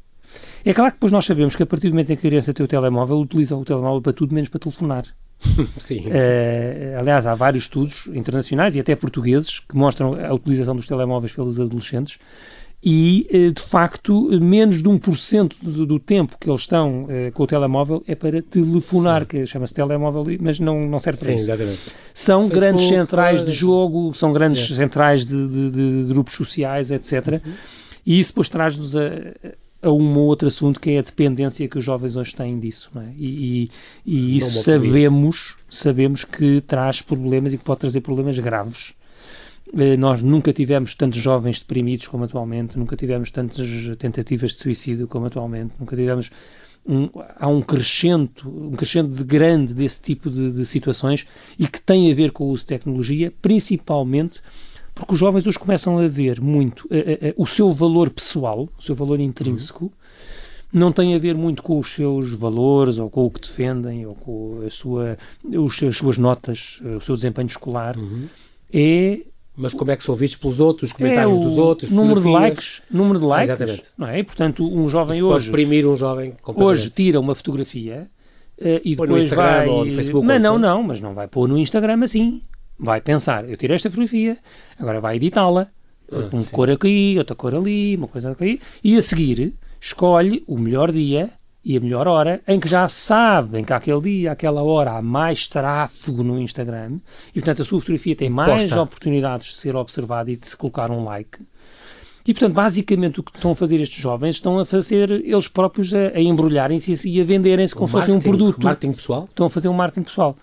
É 0.65 0.73
claro 0.73 0.91
que 0.91 0.97
depois 0.97 1.13
nós 1.13 1.25
sabemos 1.25 1.55
que 1.55 1.63
a 1.63 1.65
partir 1.65 1.87
do 1.87 1.93
momento 1.93 2.11
em 2.11 2.17
que 2.17 2.27
a 2.27 2.29
criança 2.29 2.53
tem 2.53 2.65
o 2.65 2.67
telemóvel, 2.67 3.17
utiliza 3.17 3.55
o 3.55 3.63
telemóvel 3.63 4.01
para 4.01 4.11
tudo 4.11 4.35
menos 4.35 4.49
para 4.49 4.59
telefonar. 4.59 5.05
Sim. 5.77 6.07
Uh, 6.07 6.99
aliás, 6.99 7.27
há 7.27 7.35
vários 7.35 7.65
estudos 7.65 8.07
internacionais 8.07 8.75
e 8.75 8.79
até 8.79 8.95
portugueses 8.95 9.59
que 9.59 9.75
mostram 9.75 10.13
a 10.13 10.33
utilização 10.33 10.75
dos 10.75 10.87
telemóveis 10.87 11.33
pelos 11.33 11.59
adolescentes 11.59 12.17
e, 12.83 13.27
uh, 13.33 13.51
de 13.51 13.61
facto, 13.61 14.29
menos 14.39 14.77
de 14.77 14.89
1% 14.89 15.55
do, 15.61 15.85
do 15.85 15.99
tempo 15.99 16.37
que 16.39 16.49
eles 16.49 16.61
estão 16.61 17.05
uh, 17.05 17.31
com 17.33 17.43
o 17.43 17.47
telemóvel 17.47 18.03
é 18.07 18.13
para 18.13 18.41
telefonar, 18.41 19.21
Sim. 19.21 19.27
que 19.27 19.45
chama-se 19.45 19.73
telemóvel, 19.73 20.25
mas 20.39 20.59
não, 20.59 20.87
não 20.87 20.99
serve 20.99 21.19
para 21.19 21.29
Sim, 21.29 21.35
isso. 21.35 21.45
Exatamente. 21.45 21.79
São 22.13 22.47
Facebook, 22.47 22.59
grandes 22.59 22.87
centrais 22.87 23.43
de 23.43 23.51
jogo, 23.51 24.13
são 24.13 24.31
grandes 24.31 24.67
Sim. 24.67 24.75
centrais 24.75 25.25
de, 25.25 25.47
de, 25.47 25.71
de, 25.71 26.03
grupos 26.07 26.35
sociais, 26.35 26.91
etc. 26.91 27.41
Uhum. 27.43 27.53
E 28.05 28.19
isso 28.19 28.31
depois 28.31 28.49
traz-nos 28.49 28.95
a 28.95 29.09
a 29.85 29.91
um 29.91 30.17
ou 30.17 30.25
outro 30.25 30.47
assunto 30.47 30.79
que 30.79 30.91
é 30.91 30.99
a 30.99 31.03
dependência 31.03 31.67
que 31.67 31.77
os 31.77 31.83
jovens 31.83 32.15
hoje 32.15 32.33
têm 32.33 32.59
disso. 32.59 32.89
É? 32.95 33.13
E, 33.17 33.63
e, 33.63 33.71
e 34.05 34.37
isso 34.37 34.63
sabemos, 34.63 35.55
sabemos 35.69 36.23
que 36.23 36.59
traz 36.61 37.01
problemas 37.01 37.53
e 37.53 37.57
que 37.57 37.63
pode 37.63 37.81
trazer 37.81 38.01
problemas 38.01 38.37
graves. 38.39 38.93
Eh, 39.77 39.95
nós 39.95 40.23
nunca 40.23 40.51
tivemos 40.51 40.95
tantos 40.95 41.19
jovens 41.19 41.59
deprimidos 41.59 42.07
como 42.07 42.23
atualmente, 42.23 42.77
nunca 42.77 42.95
tivemos 42.95 43.29
tantas 43.29 43.67
tentativas 43.99 44.53
de 44.53 44.59
suicídio 44.59 45.07
como 45.07 45.27
atualmente, 45.27 45.73
nunca 45.79 45.95
tivemos 45.95 46.31
um, 46.85 47.09
há 47.37 47.47
um 47.47 47.61
crescente, 47.61 48.47
um 48.47 48.71
crescente 48.71 49.09
de 49.09 49.23
grande 49.23 49.73
desse 49.73 50.01
tipo 50.01 50.29
de, 50.29 50.51
de, 50.51 50.65
situações 50.65 51.27
e 51.57 51.67
que 51.67 51.79
tem 51.79 52.11
a 52.11 52.15
ver 52.15 52.31
com 52.31 52.45
o 52.45 52.49
uso 52.49 52.61
de 52.63 52.67
tecnologia, 52.67 53.33
principalmente 53.41 54.41
porque 54.95 55.13
os 55.13 55.19
jovens 55.19 55.45
hoje 55.45 55.59
começam 55.59 55.99
a 55.99 56.07
ver 56.07 56.41
muito 56.41 56.89
o 57.35 57.45
seu 57.45 57.71
valor 57.71 58.09
pessoal, 58.09 58.69
o 58.77 58.81
seu 58.81 58.95
valor 58.95 59.19
intrínseco, 59.19 59.85
uhum. 59.85 59.91
não 60.71 60.91
tem 60.91 61.13
a 61.13 61.19
ver 61.19 61.35
muito 61.35 61.61
com 61.61 61.77
os 61.77 61.93
seus 61.93 62.33
valores 62.33 62.97
ou 62.97 63.09
com 63.09 63.25
o 63.25 63.29
que 63.29 63.41
defendem 63.41 64.05
ou 64.05 64.15
com 64.15 64.63
a 64.65 64.69
sua, 64.69 65.17
os, 65.43 65.83
as 65.83 65.97
suas 65.97 66.17
notas, 66.17 66.81
o 66.97 67.01
seu 67.01 67.13
desempenho 67.15 67.47
escolar. 67.47 67.97
Uhum. 67.97 68.27
É 68.73 69.19
mas 69.57 69.73
como 69.73 69.91
é 69.91 69.95
que 69.95 70.03
são 70.03 70.15
vistos 70.15 70.39
pelos 70.39 70.59
outros, 70.59 70.91
os 70.91 70.97
comentários 70.97 71.37
é 71.37 71.41
dos 71.41 71.57
outros, 71.57 71.89
número 71.89 72.19
de 72.19 72.27
likes, 72.27 72.81
número 72.91 73.19
de 73.19 73.25
likes, 73.25 73.49
exatamente. 73.49 73.83
não 73.97 74.07
é? 74.07 74.19
E, 74.19 74.23
portanto, 74.23 74.67
um 74.67 74.89
jovem 74.89 75.15
Isso 75.15 75.25
hoje 75.25 75.33
pode 75.33 75.45
deprimir 75.45 75.87
um 75.87 75.95
jovem 75.95 76.33
hoje 76.55 76.89
tira 76.89 77.19
uma 77.19 77.33
fotografia 77.33 78.09
uh, 78.59 78.81
e 78.83 78.95
Põe 78.95 79.07
depois 79.07 79.25
vai 79.27 79.69
ou 79.69 79.85
no 79.85 79.93
Facebook, 79.93 80.27
mas 80.27 80.41
não, 80.41 80.57
não, 80.57 80.83
mas 80.83 80.99
não 80.99 81.13
vai 81.13 81.27
pôr 81.27 81.47
no 81.47 81.57
Instagram 81.57 82.03
assim 82.03 82.41
vai 82.77 83.01
pensar, 83.01 83.49
eu 83.49 83.57
tirei 83.57 83.75
esta 83.75 83.89
fotografia, 83.89 84.37
agora 84.79 84.99
vai 84.99 85.15
editá-la, 85.15 85.67
ah, 86.11 86.29
uma 86.31 86.43
sim. 86.43 86.51
cor 86.51 86.69
aqui, 86.69 87.15
outra 87.17 87.35
cor 87.35 87.55
ali, 87.55 87.95
uma 87.95 88.07
coisa 88.07 88.31
aqui, 88.31 88.59
e 88.83 88.97
a 88.97 89.01
seguir 89.01 89.53
escolhe 89.79 90.43
o 90.47 90.57
melhor 90.57 90.91
dia 90.91 91.31
e 91.63 91.75
a 91.75 91.79
melhor 91.79 92.07
hora 92.07 92.41
em 92.47 92.59
que 92.59 92.67
já 92.67 92.87
sabem 92.87 93.63
que 93.63 93.73
aquele 93.73 94.01
dia, 94.01 94.31
aquela 94.31 94.61
hora 94.61 94.91
há 94.91 95.01
mais 95.01 95.47
tráfego 95.47 96.23
no 96.23 96.39
Instagram 96.39 96.99
e 97.29 97.39
portanto 97.39 97.63
a 97.63 97.65
sua 97.65 97.79
fotografia 97.79 98.15
tem 98.15 98.29
mais 98.29 98.63
Posta. 98.63 98.81
oportunidades 98.81 99.47
de 99.47 99.55
ser 99.55 99.75
observada 99.75 100.31
e 100.31 100.37
de 100.37 100.47
se 100.47 100.55
colocar 100.55 100.91
um 100.91 101.03
like. 101.03 101.39
E, 102.27 102.33
portanto, 102.33 102.55
basicamente 102.55 103.19
o 103.19 103.23
que 103.23 103.35
estão 103.35 103.51
a 103.51 103.55
fazer 103.55 103.79
estes 103.79 104.01
jovens 104.01 104.37
estão 104.37 104.57
a 104.57 104.65
fazer 104.65 105.11
eles 105.11 105.47
próprios 105.47 105.93
a, 105.93 106.07
a 106.07 106.19
embrulharem-se 106.19 107.07
e 107.07 107.21
a 107.21 107.23
venderem-se 107.23 107.75
como 107.75 107.87
se 107.87 107.93
fosse 107.93 108.11
um 108.11 108.19
produto. 108.19 108.63
Marketing 108.63 108.93
pessoal? 108.93 109.25
Estão 109.29 109.45
a 109.45 109.49
fazer 109.49 109.67
um 109.67 109.73
marketing 109.73 110.05
pessoal. 110.05 110.35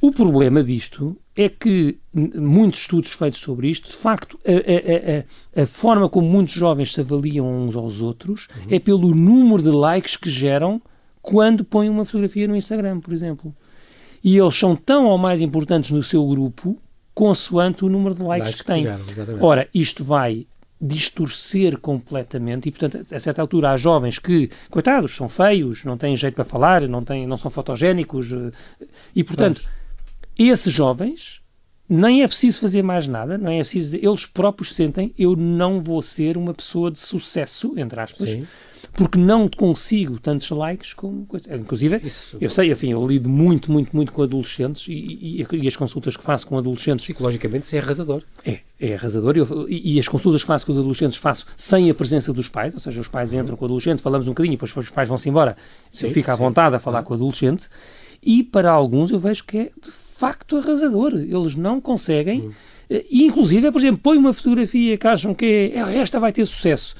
O 0.00 0.12
problema 0.12 0.62
disto 0.62 1.16
é 1.34 1.48
que 1.48 1.98
muitos 2.14 2.80
estudos 2.80 3.12
feitos 3.12 3.40
sobre 3.40 3.68
isto, 3.68 3.88
de 3.88 3.96
facto, 3.96 4.38
a, 4.44 4.50
a, 4.50 5.60
a, 5.60 5.62
a 5.62 5.66
forma 5.66 6.08
como 6.08 6.28
muitos 6.28 6.54
jovens 6.54 6.92
se 6.92 7.00
avaliam 7.00 7.46
uns 7.46 7.76
aos 7.76 8.00
outros 8.00 8.48
uhum. 8.54 8.66
é 8.70 8.78
pelo 8.78 9.14
número 9.14 9.62
de 9.62 9.70
likes 9.70 10.16
que 10.16 10.30
geram 10.30 10.80
quando 11.20 11.64
põem 11.64 11.88
uma 11.88 12.04
fotografia 12.04 12.46
no 12.46 12.56
Instagram, 12.56 13.00
por 13.00 13.12
exemplo. 13.12 13.54
E 14.22 14.36
eles 14.36 14.56
são 14.56 14.76
tão 14.76 15.06
ou 15.06 15.18
mais 15.18 15.40
importantes 15.40 15.90
no 15.90 16.02
seu 16.02 16.26
grupo 16.26 16.78
consoante 17.14 17.84
o 17.84 17.88
número 17.88 18.14
de 18.14 18.22
likes, 18.22 18.46
likes 18.46 18.60
que 18.60 18.66
têm. 18.66 18.86
Ora, 19.40 19.68
isto 19.74 20.04
vai 20.04 20.46
distorcer 20.80 21.78
completamente 21.78 22.68
e, 22.68 22.72
portanto, 22.72 23.14
a 23.14 23.18
certa 23.18 23.40
altura 23.40 23.70
há 23.70 23.76
jovens 23.76 24.18
que, 24.18 24.50
coitados, 24.70 25.16
são 25.16 25.28
feios, 25.28 25.84
não 25.84 25.96
têm 25.96 26.14
jeito 26.14 26.34
para 26.34 26.44
falar, 26.44 26.86
não, 26.86 27.02
têm, 27.02 27.26
não 27.26 27.38
são 27.38 27.50
fotogénicos 27.50 28.30
eh, 28.30 28.52
e, 29.14 29.24
portanto, 29.24 29.66
esses 30.38 30.72
jovens 30.72 31.40
nem 31.88 32.22
é 32.22 32.26
preciso 32.26 32.60
fazer 32.60 32.82
mais 32.82 33.06
nada, 33.06 33.38
não 33.38 33.50
é 33.50 33.58
preciso 33.60 33.92
dizer, 33.92 34.04
eles 34.04 34.26
próprios 34.26 34.74
sentem 34.74 35.14
eu 35.18 35.36
não 35.36 35.80
vou 35.80 36.02
ser 36.02 36.36
uma 36.36 36.52
pessoa 36.52 36.90
de 36.90 36.98
sucesso, 36.98 37.74
entre 37.76 38.00
aspas, 38.00 38.28
Sim. 38.28 38.46
porque 38.92 39.16
não 39.16 39.48
consigo 39.48 40.18
tantos 40.18 40.50
likes 40.50 40.92
como 40.92 41.28
inclusive 41.48 42.00
Isso. 42.02 42.38
eu 42.40 42.50
sei, 42.50 42.72
enfim, 42.72 42.90
eu 42.90 43.06
lido 43.06 43.28
muito, 43.28 43.70
muito, 43.70 43.94
muito 43.94 44.12
com 44.12 44.22
adolescentes 44.22 44.88
e, 44.88 44.92
e, 44.92 45.46
e, 45.52 45.68
as 45.68 45.76
consultas 45.76 46.16
que 46.16 46.24
faço 46.24 46.48
com 46.48 46.58
adolescentes 46.58 47.04
psicologicamente 47.04 47.66
isso 47.66 47.76
é 47.76 47.78
arrasador 47.78 48.22
é, 48.44 48.58
é 48.80 48.94
arrasador 48.94 49.36
eu, 49.36 49.66
e, 49.68 50.00
as 50.00 50.08
consultas 50.08 50.42
que 50.42 50.48
faço 50.48 50.66
com 50.66 50.72
os 50.72 50.78
adolescentes 50.78 51.18
faço 51.18 51.46
sem 51.56 51.88
a 51.88 51.94
presença 51.94 52.32
dos 52.32 52.48
pais, 52.48 52.74
ou 52.74 52.80
seja, 52.80 53.00
os 53.00 53.08
pais 53.08 53.32
uhum. 53.32 53.40
entram 53.40 53.56
com 53.56 53.64
o 53.64 53.66
adolescente, 53.66 54.02
falamos 54.02 54.26
um 54.26 54.32
bocadinho, 54.32 54.54
depois 54.54 54.76
os 54.76 54.90
pais 54.90 55.08
vão-se 55.08 55.28
embora, 55.28 55.56
sim, 55.92 56.06
eu 56.06 56.10
fico 56.12 56.32
à 56.32 56.34
vontade 56.34 56.74
a 56.74 56.80
falar 56.80 56.98
uhum. 56.98 57.04
com 57.04 57.14
o 57.14 57.16
adolescente 57.16 57.68
e 58.20 58.42
para 58.42 58.72
alguns 58.72 59.12
eu 59.12 59.20
vejo 59.20 59.44
que 59.44 59.58
é 59.58 59.70
facto 60.18 60.56
arrasador. 60.56 61.14
Eles 61.14 61.54
não 61.54 61.80
conseguem. 61.80 62.40
Uhum. 62.40 62.52
E, 62.88 63.24
inclusive, 63.24 63.70
por 63.70 63.78
exemplo, 63.78 64.00
põe 64.02 64.16
uma 64.16 64.32
fotografia 64.32 64.96
que 64.96 65.06
acham 65.06 65.34
que 65.34 65.72
é, 65.74 65.98
esta 65.98 66.20
vai 66.20 66.32
ter 66.32 66.44
sucesso. 66.44 66.94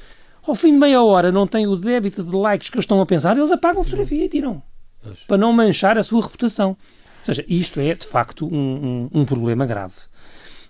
Ao 0.46 0.54
fim 0.54 0.72
de 0.72 0.78
meia 0.78 1.02
hora 1.02 1.32
não 1.32 1.46
tem 1.46 1.66
o 1.66 1.76
débito 1.76 2.22
de 2.22 2.36
likes 2.36 2.68
que 2.68 2.76
eles 2.76 2.84
estão 2.84 3.00
a 3.00 3.06
pensar, 3.06 3.36
eles 3.36 3.50
apagam 3.50 3.80
a 3.80 3.84
fotografia 3.84 4.24
e 4.24 4.28
tiram. 4.28 4.62
Para 5.26 5.36
não 5.36 5.52
manchar 5.52 5.98
a 5.98 6.02
sua 6.02 6.22
reputação. 6.22 6.70
Ou 6.70 7.24
seja, 7.24 7.44
isto 7.48 7.80
é, 7.80 7.94
de 7.94 8.06
facto, 8.06 8.46
um, 8.46 9.08
um, 9.12 9.20
um 9.20 9.24
problema 9.24 9.66
grave 9.66 9.94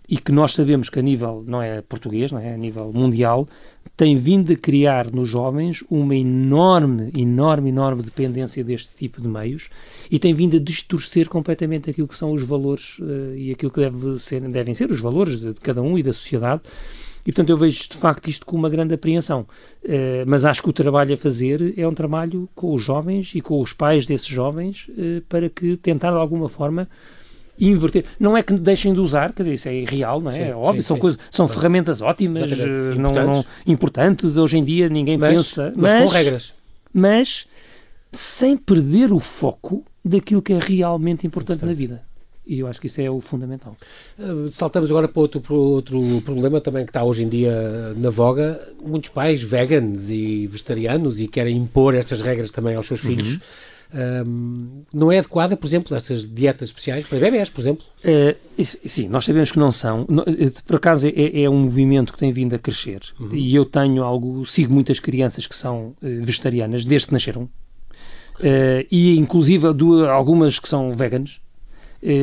e 0.09 0.17
que 0.17 0.31
nós 0.31 0.53
sabemos 0.53 0.89
que 0.89 0.99
a 0.99 1.03
nível, 1.03 1.45
não 1.47 1.61
é 1.61 1.83
português, 1.83 2.31
não 2.31 2.39
é, 2.39 2.55
a 2.55 2.57
nível 2.57 2.93
mundial, 2.93 3.49
tem 3.97 4.17
vindo 4.17 4.53
a 4.53 4.57
criar 4.57 5.11
nos 5.11 5.29
jovens 5.29 5.83
uma 5.91 6.15
enorme, 6.15 7.11
enorme, 7.17 7.71
enorme 7.71 8.03
dependência 8.03 8.63
deste 8.63 8.95
tipo 8.95 9.21
de 9.21 9.27
meios 9.27 9.69
e 10.11 10.19
tem 10.19 10.35
vindo 10.35 10.57
a 10.57 10.61
distorcer 10.61 11.29
completamente 11.29 11.91
aquilo 11.91 12.07
que 12.07 12.17
são 12.17 12.33
os 12.33 12.43
valores 12.43 12.99
uh, 12.99 13.35
e 13.35 13.51
aquilo 13.51 13.73
que 13.73 13.81
deve 13.81 14.19
ser, 14.21 14.41
devem 14.43 14.75
ser 14.75 14.91
os 14.91 15.01
valores 15.01 15.41
de, 15.41 15.55
de, 15.55 15.61
cada 15.61 15.83
um 15.83 15.99
e 15.99 16.03
da 16.03 16.13
sociedade. 16.13 16.63
E, 17.23 17.33
portanto, 17.33 17.51
eu 17.51 17.57
vejo 17.57 17.89
de 17.89 17.97
facto 17.97 18.29
isto 18.29 18.47
com 18.47 18.57
uma 18.57 18.69
grande 18.69 18.95
apreensão. 18.95 19.47
Uh, 19.83 20.23
mas 20.27 20.45
acho 20.45 20.63
que 20.63 20.71
o 20.71 20.73
trabalho 20.73 21.15
a 21.15 21.17
fazer 21.17 21.75
é 21.77 21.89
um 21.89 21.95
trabalho 21.95 22.49
com 22.55 22.73
os 22.73 22.83
jovens 22.83 23.33
e 23.35 23.41
com 23.41 23.61
os 23.61 23.73
pais 23.73 24.07
desses 24.07 24.29
jovens 24.29 24.89
uh, 24.91 25.23
para 25.29 25.49
que 25.49 25.77
tentar 25.77 26.13
de 26.13 26.19
alguma 26.19 26.49
forma 26.49 26.89
inverter. 27.59 28.05
Não 28.19 28.37
é 28.37 28.43
que 28.43 28.53
deixem 28.55 28.93
de 28.93 29.01
usar, 29.01 29.33
quer 29.33 29.43
dizer, 29.43 29.55
isso 29.55 29.69
é 29.69 29.75
irreal, 29.75 30.21
não 30.21 30.31
é? 30.31 30.35
Sim, 30.35 30.41
é 30.43 30.55
óbvio, 30.55 30.83
sim, 30.83 30.89
são, 30.89 30.97
sim. 30.97 31.01
Coisas, 31.01 31.21
são 31.31 31.49
ferramentas 31.49 32.01
ótimas, 32.01 32.53
eh, 32.53 32.95
não, 32.97 33.13
não, 33.13 33.45
importantes. 33.67 34.37
Hoje 34.37 34.59
em 34.59 34.65
dia 34.65 34.89
ninguém 34.89 35.17
mas, 35.17 35.35
pensa. 35.35 35.73
Mas, 35.77 35.93
mas 35.93 36.05
com 36.05 36.17
regras. 36.17 36.55
Mas 36.93 37.47
sem 38.13 38.57
perder 38.57 39.13
o 39.13 39.21
foco 39.21 39.85
daquilo 40.05 40.43
que 40.43 40.53
é 40.53 40.59
realmente 40.59 41.27
importante 41.27 41.65
na 41.65 41.73
vida. 41.73 42.03
E 42.47 42.61
eu 42.61 42.69
acho 42.69 42.81
que 42.81 42.87
isso 42.87 43.01
é 43.01 43.11
o 43.11 43.21
fundamental. 43.21 43.77
Uh, 44.17 44.49
saltamos 44.51 44.89
agora 44.89 45.09
para 45.09 45.21
outro, 45.21 45.41
para 45.41 45.55
outro 45.55 46.23
problema 46.25 46.61
também 46.61 46.85
que 46.85 46.91
está 46.91 47.03
hoje 47.03 47.25
em 47.25 47.29
dia 47.29 47.93
na 47.97 48.09
voga. 48.09 48.73
Muitos 48.81 49.11
pais 49.11 49.43
veganos 49.43 50.11
e 50.11 50.47
vegetarianos 50.47 51.21
e 51.21 51.27
querem 51.27 51.57
impor 51.57 51.97
estas 51.97 52.21
regras 52.21 52.53
também 52.53 52.77
aos 52.77 52.87
seus 52.87 53.03
uhum. 53.03 53.11
Um, 53.95 54.83
não 54.93 55.13
é 55.13 55.19
adequada, 55.19 55.57
por 55.57 55.67
exemplo, 55.67 55.97
estas 55.97 56.29
dietas 56.29 56.69
especiais 56.69 57.07
para 57.07 57.19
bebés, 57.19 57.49
por 57.49 57.61
exemplo? 57.61 57.85
Uh, 58.05 58.65
sim, 58.65 59.09
nós 59.09 59.25
sabemos 59.25 59.53
que 59.53 59.59
não 59.59 59.71
são. 59.71 60.07
Eh, 60.27 60.51
por 60.67 60.77
acaso 60.77 61.07
é, 61.07 61.43
é 61.43 61.49
um 61.49 61.61
movimento 61.61 62.13
que 62.13 62.19
tem 62.19 62.33
vindo 62.33 62.55
a 62.55 62.59
crescer 62.59 63.01
uhum. 63.19 63.35
e 63.35 63.55
eu 63.55 63.65
tenho 63.65 64.03
algo, 64.03 64.45
sigo 64.45 64.73
muitas 64.73 64.99
crianças 64.99 65.47
que 65.47 65.55
são 65.55 65.89
uh, 65.89 65.95
vegetarianas 66.01 66.85
desde 66.85 67.09
que 67.09 67.13
nasceram 67.13 67.43
uh, 67.43 68.87
e 68.91 69.17
inclusive 69.17 69.73
do, 69.73 70.09
algumas 70.09 70.59
que 70.59 70.69
são 70.69 70.93
veganas 70.93 71.41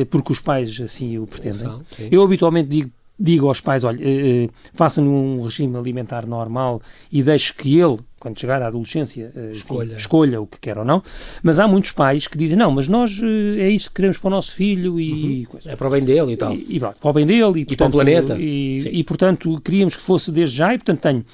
porque 0.08 0.32
os 0.32 0.40
pais 0.40 0.80
assim 0.80 1.18
o 1.18 1.26
pretendem. 1.26 1.68
eu 2.10 2.22
habitualmente 2.22 2.70
digo 2.70 2.90
digo 3.18 3.48
aos 3.48 3.60
pais, 3.60 3.84
olha, 3.84 4.00
eh, 4.02 4.48
façam 4.72 5.06
um 5.06 5.42
regime 5.42 5.76
alimentar 5.76 6.26
normal 6.26 6.82
e 7.10 7.22
deixe 7.22 7.54
que 7.54 7.78
ele, 7.78 7.98
quando 8.24 8.40
chegar 8.40 8.62
à 8.62 8.68
adolescência, 8.68 9.30
eh, 9.36 9.50
escolha. 9.52 9.88
Enfim, 9.88 9.96
escolha 9.96 10.40
o 10.40 10.46
que 10.46 10.58
quer 10.58 10.78
ou 10.78 10.84
não. 10.84 11.02
Mas 11.42 11.60
há 11.60 11.68
muitos 11.68 11.92
pais 11.92 12.26
que 12.26 12.38
dizem, 12.38 12.56
não, 12.56 12.70
mas 12.70 12.88
nós 12.88 13.20
eh, 13.22 13.64
é 13.64 13.68
isso 13.68 13.90
que 13.90 13.96
queremos 13.96 14.16
para 14.16 14.28
o 14.28 14.30
nosso 14.30 14.50
filho 14.52 14.98
e... 14.98 15.46
Uhum. 15.46 15.60
É 15.66 15.76
para 15.76 15.86
o 15.86 15.90
bem 15.90 16.02
dele 16.02 16.32
e 16.32 16.36
tal. 16.38 16.54
E, 16.54 16.66
e 16.70 16.80
para 16.80 16.94
o 17.02 17.12
bem 17.12 17.26
dele. 17.26 17.58
E, 17.58 17.60
e 17.60 17.64
portanto, 17.66 17.78
para 17.78 17.86
o 17.86 17.90
planeta. 17.90 18.36
E, 18.40 18.78
e, 18.78 19.04
portanto, 19.04 19.60
queríamos 19.60 19.94
que 19.94 20.00
fosse 20.00 20.32
desde 20.32 20.56
já 20.56 20.72
e, 20.72 20.78
portanto, 20.78 21.00
tenho... 21.00 21.24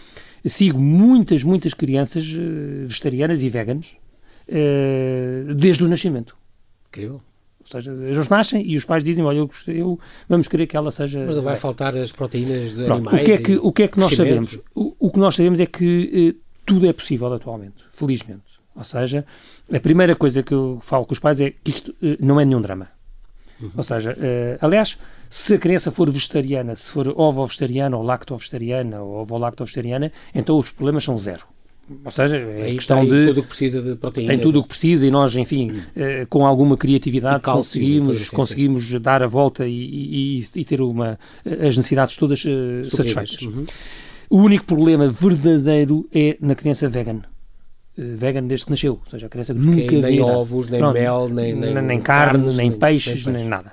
Sigo 0.44 0.80
muitas, 0.80 1.44
muitas 1.44 1.74
crianças 1.74 2.26
vegetarianas 2.26 3.44
e 3.44 3.48
veganas 3.48 3.86
desde 5.54 5.84
o 5.84 5.88
nascimento. 5.88 6.34
Incrível. 6.88 7.20
Ou 7.60 7.66
seja, 7.70 7.92
eles 7.92 8.28
nascem 8.28 8.66
e 8.66 8.76
os 8.76 8.84
pais 8.84 9.04
dizem, 9.04 9.24
olha, 9.24 9.38
eu, 9.38 9.50
eu 9.68 10.00
vamos 10.28 10.48
querer 10.48 10.66
que 10.66 10.76
ela 10.76 10.90
seja... 10.90 11.22
Mas 11.24 11.36
não 11.36 11.42
vai 11.42 11.54
faltar 11.54 11.96
as 11.96 12.10
proteínas 12.10 12.74
de 12.74 12.84
Pronto, 12.84 13.08
animais? 13.08 13.22
O 13.22 13.24
que 13.24 13.32
é 13.32 13.38
que, 13.38 13.56
o 13.58 13.72
que, 13.72 13.82
é 13.84 13.88
que 13.88 14.00
nós 14.00 14.16
sabemos? 14.16 14.58
O, 14.74 14.92
o, 14.98 15.10
que 15.10 15.18
nós 15.20 15.36
sabemos 15.36 15.60
é 15.60 15.66
que 15.66 16.34
eh, 16.36 16.49
tudo 16.70 16.86
é 16.86 16.92
possível 16.92 17.32
atualmente, 17.34 17.82
felizmente. 17.90 18.60
Ou 18.76 18.84
seja, 18.84 19.26
a 19.72 19.80
primeira 19.80 20.14
coisa 20.14 20.40
que 20.40 20.54
eu 20.54 20.78
falo 20.80 21.04
com 21.04 21.12
os 21.12 21.18
pais 21.18 21.40
é 21.40 21.50
que 21.50 21.72
isto 21.72 21.92
eh, 22.00 22.16
não 22.20 22.40
é 22.40 22.44
nenhum 22.44 22.60
drama. 22.60 22.88
Uhum. 23.60 23.72
Ou 23.76 23.82
seja, 23.82 24.16
eh, 24.20 24.56
aliás, 24.60 24.96
se 25.28 25.54
a 25.54 25.58
criança 25.58 25.90
for 25.90 26.08
vegetariana, 26.08 26.76
se 26.76 26.92
for 26.92 27.08
ovo-vegetariana 27.08 27.96
ou 27.96 28.04
lacto-vegetariana 28.04 29.02
ou 29.02 29.16
ovo-lacto-vegetariana, 29.16 30.12
então 30.32 30.56
os 30.60 30.70
problemas 30.70 31.02
são 31.02 31.18
zero. 31.18 31.44
Ou 32.04 32.10
seja, 32.12 32.36
é 32.36 32.62
Aí 32.62 32.76
questão 32.76 33.04
de. 33.04 33.26
tudo 33.26 33.40
o 33.40 33.42
que 33.42 33.48
precisa 33.48 33.82
de 33.82 33.96
proteína. 33.96 34.28
Tem 34.28 34.38
tudo 34.38 34.60
o 34.60 34.62
que 34.62 34.68
precisa 34.68 35.04
e 35.04 35.10
nós, 35.10 35.34
enfim, 35.34 35.72
hum. 35.72 35.82
com 36.28 36.46
alguma 36.46 36.76
criatividade 36.76 37.42
cálcio, 37.42 37.80
conseguimos, 37.80 38.16
assim, 38.16 38.36
conseguimos 38.36 38.86
sim. 38.86 39.00
dar 39.00 39.24
a 39.24 39.26
volta 39.26 39.66
e, 39.66 40.38
e, 40.38 40.46
e, 40.54 40.64
ter 40.64 40.80
uma, 40.80 41.18
as 41.44 41.76
necessidades 41.76 42.16
todas 42.16 42.44
uh, 42.44 42.84
satisfeitas. 42.84 43.42
Uhum. 43.42 43.66
O 44.30 44.38
único 44.38 44.64
problema 44.64 45.08
verdadeiro 45.08 46.08
é 46.14 46.36
na 46.40 46.54
criança 46.54 46.88
vegan. 46.88 47.22
Eh, 47.98 48.14
vegan 48.14 48.46
desde 48.46 48.64
que 48.64 48.70
nasceu, 48.70 49.00
ou 49.04 49.10
seja, 49.10 49.26
a 49.26 49.28
criança 49.28 49.52
que 49.52 49.58
nunca 49.58 49.92
nem 49.92 50.12
vira, 50.12 50.24
ovos, 50.24 50.68
nem 50.68 50.78
pronto, 50.78 50.94
mel, 50.94 51.28
nem, 51.28 51.52
nem, 51.52 51.74
nem 51.74 52.00
carne, 52.00 52.38
carnes, 52.38 52.56
nem, 52.56 52.70
peixes, 52.70 53.26
nem, 53.26 53.34
nem 53.34 53.48
nada. 53.48 53.72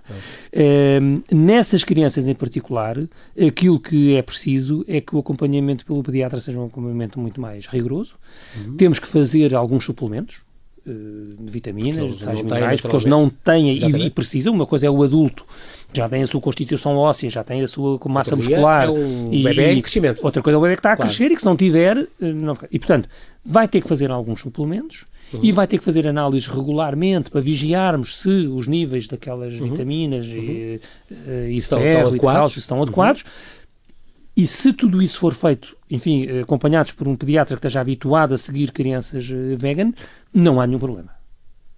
Uh, 0.52 1.24
nessas 1.32 1.84
crianças 1.84 2.28
em 2.28 2.34
particular, 2.34 2.98
aquilo 3.40 3.80
que 3.80 4.16
é 4.16 4.22
preciso 4.24 4.84
é 4.88 5.00
que 5.00 5.16
o 5.16 5.20
acompanhamento 5.20 5.86
pelo 5.86 6.02
pediatra 6.02 6.42
seja 6.42 6.60
um 6.60 6.66
acompanhamento 6.66 7.20
muito 7.20 7.40
mais 7.40 7.68
rigoroso. 7.68 8.16
Uhum. 8.58 8.78
Temos 8.78 8.98
que 8.98 9.08
fazer 9.08 9.54
alguns 9.54 9.86
suplementos, 9.86 10.42
de 10.88 11.52
vitaminas, 11.52 12.18
de 12.18 12.24
sais 12.24 12.42
minerais, 12.42 12.80
porque 12.80 12.96
eles 12.96 13.06
não 13.06 13.30
têm 13.30 13.78
e, 13.78 14.06
e, 14.06 14.10
precisam. 14.10 14.54
Uma 14.54 14.66
coisa 14.66 14.88
é 14.88 14.90
o 14.90 15.04
adulto, 15.04 15.46
já 15.94 16.08
tem 16.08 16.24
a 16.24 16.28
sua 16.28 16.40
constituição 16.40 16.96
óssea, 16.96 17.30
já 17.30 17.44
tem 17.44 17.62
a 17.62 17.68
sua 17.68 18.00
massa 18.06 18.36
muscular. 18.36 18.88
É 18.88 18.90
um 18.90 19.34
e, 19.34 19.44
bebê 19.44 19.74
em 19.74 19.82
crescimento. 19.82 20.24
Outra 20.24 20.42
coisa 20.42 20.56
é 20.56 20.60
o 20.60 20.62
bebê 20.62 20.76
que 20.76 20.80
está 20.80 20.94
a 20.94 20.96
claro. 20.96 21.10
crescer 21.10 21.32
e 21.32 21.36
que 21.36 21.42
se 21.42 21.46
não 21.46 21.58
tiver, 21.58 21.98
eh, 21.98 22.34
não 22.34 22.56
E 22.72 22.80
portanto, 22.80 23.10
vai 23.44 23.68
ter 23.68 23.82
que 23.82 23.88
fazer 23.88 24.12
alguns 24.12 24.40
suplementos. 24.40 25.06
Uhum. 25.34 25.42
E 25.44 25.52
vai 25.52 25.68
ter 25.68 25.78
que 25.78 25.84
fazer 25.84 26.08
análises 26.08 26.48
regularmente 26.48 27.30
para 27.30 27.42
vigiarmos 27.42 28.18
se 28.18 28.30
os 28.30 28.66
níveis 28.66 29.08
daquelas 29.08 29.54
uhum. 29.56 29.72
vitaminas 29.72 30.26
uhum. 30.26 30.34
e, 30.34 30.82
eh, 31.12 31.50
e 31.50 31.58
estão, 31.58 31.80
ferro 31.80 32.16
estão 32.16 32.16
e 32.16 32.20
cálcio 32.34 32.60
estão 32.60 32.82
adequados. 32.82 33.26
E 34.38 34.46
se 34.46 34.72
tudo 34.72 35.02
isso 35.02 35.20
for 35.20 35.34
feito, 35.34 35.76
enfim, 35.90 36.28
acompanhados 36.40 36.92
por 36.92 37.08
um 37.08 37.16
pediatra 37.16 37.56
que 37.56 37.60
esteja 37.60 37.82
habituado 37.82 38.36
a 38.36 38.38
seguir 38.38 38.72
crianças 38.72 39.28
vegan, 39.58 39.92
não 40.34 40.60
há 40.60 40.68
nenhum 40.68 40.80
problema. 40.80 41.12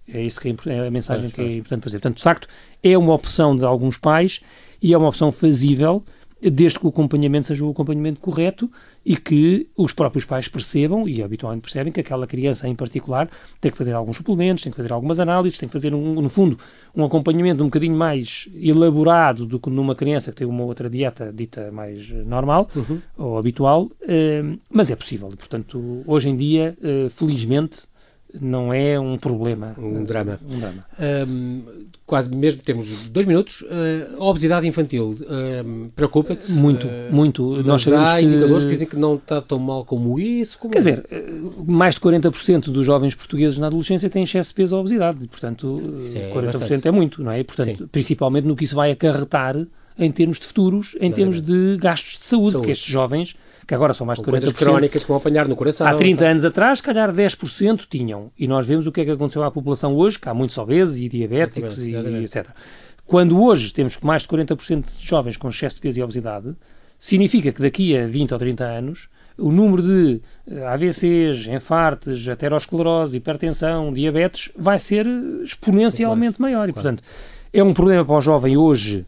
É 0.06 0.22
isso 0.22 0.40
que 0.40 0.48
é, 0.48 0.54
é 0.66 0.86
a 0.86 0.90
mensagem 0.90 1.30
que 1.30 1.40
é 1.40 1.56
importante 1.56 1.84
fazer. 1.84 1.98
Portanto, 1.98 2.16
de 2.16 2.22
facto, 2.22 2.48
é 2.82 2.98
uma 2.98 3.14
opção 3.14 3.56
de 3.56 3.64
alguns 3.64 3.96
pais 3.96 4.40
e 4.82 4.92
é 4.92 4.98
uma 4.98 5.08
opção 5.08 5.30
fazível 5.30 6.04
desde 6.40 6.78
que 6.78 6.86
o 6.86 6.88
acompanhamento 6.88 7.48
seja 7.48 7.64
o 7.64 7.70
acompanhamento 7.70 8.20
correto 8.20 8.70
e 9.04 9.16
que 9.16 9.68
os 9.76 9.92
próprios 9.92 10.24
pais 10.24 10.48
percebam, 10.48 11.08
e 11.08 11.22
habitualmente 11.22 11.62
percebem, 11.62 11.92
que 11.92 12.00
aquela 12.00 12.26
criança 12.26 12.68
em 12.68 12.74
particular 12.74 13.28
tem 13.60 13.70
que 13.70 13.76
fazer 13.76 13.92
alguns 13.92 14.16
suplementos, 14.16 14.62
tem 14.62 14.70
que 14.70 14.76
fazer 14.76 14.92
algumas 14.92 15.20
análises, 15.20 15.58
tem 15.58 15.68
que 15.68 15.72
fazer, 15.72 15.92
um, 15.92 16.20
no 16.20 16.28
fundo, 16.28 16.58
um 16.94 17.04
acompanhamento 17.04 17.62
um 17.62 17.66
bocadinho 17.66 17.96
mais 17.96 18.48
elaborado 18.54 19.44
do 19.46 19.58
que 19.58 19.68
numa 19.68 19.94
criança 19.94 20.30
que 20.30 20.38
tem 20.38 20.46
uma 20.46 20.64
outra 20.64 20.88
dieta 20.88 21.32
dita 21.32 21.70
mais 21.70 22.08
normal 22.08 22.68
uhum. 22.74 23.00
ou 23.18 23.38
habitual, 23.38 23.90
eh, 24.02 24.42
mas 24.70 24.90
é 24.90 24.96
possível. 24.96 25.28
E, 25.32 25.36
portanto, 25.36 26.02
hoje 26.06 26.30
em 26.30 26.36
dia, 26.36 26.76
eh, 26.82 27.08
felizmente, 27.10 27.82
não 28.38 28.72
é 28.72 28.98
um 28.98 29.16
problema. 29.16 29.74
Um 29.78 30.04
drama. 30.04 30.38
Um 30.48 30.58
drama. 30.58 30.86
Um, 31.28 31.62
quase 32.06 32.34
mesmo, 32.34 32.62
temos 32.62 32.88
dois 33.08 33.26
minutos. 33.26 33.62
Uh, 33.62 34.20
a 34.20 34.24
obesidade 34.24 34.66
infantil 34.66 35.16
uh, 35.20 35.90
preocupa-te? 35.94 36.50
Muito, 36.52 36.86
uh, 36.86 36.90
muito. 37.10 37.62
Nós 37.62 37.86
há 37.88 38.16
que... 38.16 38.22
indicadores 38.22 38.64
que 38.64 38.70
dizem 38.70 38.86
que 38.86 38.96
não 38.96 39.14
está 39.14 39.40
tão 39.40 39.58
mal 39.58 39.84
como 39.84 40.18
isso. 40.18 40.58
Como 40.58 40.72
Quer 40.72 40.78
é? 40.78 40.80
dizer, 40.80 41.04
mais 41.66 41.94
de 41.94 42.00
40% 42.00 42.70
dos 42.70 42.84
jovens 42.84 43.14
portugueses 43.14 43.58
na 43.58 43.66
adolescência 43.66 44.08
têm 44.10 44.22
excesso 44.22 44.50
de 44.50 44.54
peso 44.54 44.74
ou 44.74 44.80
obesidade. 44.80 45.26
Portanto, 45.28 45.80
é 46.14 46.32
40% 46.32 46.58
bastante. 46.58 46.88
é 46.88 46.90
muito, 46.90 47.22
não 47.22 47.32
é? 47.32 47.42
Portanto, 47.42 47.78
Sim. 47.78 47.88
principalmente 47.90 48.46
no 48.46 48.56
que 48.56 48.64
isso 48.64 48.74
vai 48.74 48.90
acarretar 48.90 49.56
em 49.98 50.10
termos 50.10 50.38
de 50.38 50.46
futuros, 50.46 50.96
em 51.00 51.12
termos 51.12 51.42
de 51.42 51.76
gastos 51.78 52.18
de 52.18 52.24
saúde, 52.24 52.52
saúde. 52.52 52.66
que 52.66 52.72
estes 52.72 52.90
jovens 52.90 53.36
que 53.70 53.74
agora 53.76 53.94
são 53.94 54.04
mais 54.04 54.18
de 54.18 54.24
40%. 54.24 54.30
Coisas 54.30 54.52
crónicas 54.52 55.02
que 55.02 55.08
vão 55.08 55.16
apanhar 55.16 55.46
no 55.46 55.54
coração. 55.54 55.86
Há 55.86 55.94
30 55.94 56.24
tá? 56.24 56.28
anos 56.28 56.44
atrás, 56.44 56.78
se 56.78 56.82
calhar 56.82 57.12
10% 57.12 57.86
tinham. 57.88 58.32
E 58.36 58.48
nós 58.48 58.66
vemos 58.66 58.84
o 58.84 58.90
que 58.90 59.00
é 59.00 59.04
que 59.04 59.12
aconteceu 59.12 59.44
à 59.44 59.50
população 59.50 59.94
hoje, 59.94 60.18
que 60.18 60.28
há 60.28 60.34
muitos 60.34 60.58
obesos 60.58 60.98
e 60.98 61.08
diabéticos 61.08 61.78
e, 61.78 61.90
e 61.90 62.24
etc. 62.24 62.48
Quando 63.06 63.40
hoje 63.40 63.72
temos 63.72 63.96
mais 64.00 64.22
de 64.22 64.28
40% 64.28 64.86
de 64.98 65.06
jovens 65.06 65.36
com 65.36 65.48
excesso 65.48 65.76
de 65.76 65.82
peso 65.82 66.00
e 66.00 66.02
obesidade, 66.02 66.56
significa 66.98 67.52
que 67.52 67.62
daqui 67.62 67.96
a 67.96 68.08
20 68.08 68.32
ou 68.32 68.38
30 68.40 68.64
anos 68.64 69.08
o 69.38 69.52
número 69.52 69.84
de 69.84 70.20
eh, 70.50 70.66
AVCs, 70.66 71.46
infartos, 71.46 72.28
aterosclerose, 72.28 73.18
hipertensão, 73.18 73.92
diabetes 73.92 74.50
vai 74.56 74.80
ser 74.80 75.06
exponencialmente 75.44 76.40
maior. 76.40 76.68
E, 76.68 76.72
portanto, 76.72 77.04
é 77.52 77.62
um 77.62 77.72
problema 77.72 78.04
para 78.04 78.16
o 78.16 78.20
jovem 78.20 78.56
hoje 78.56 79.06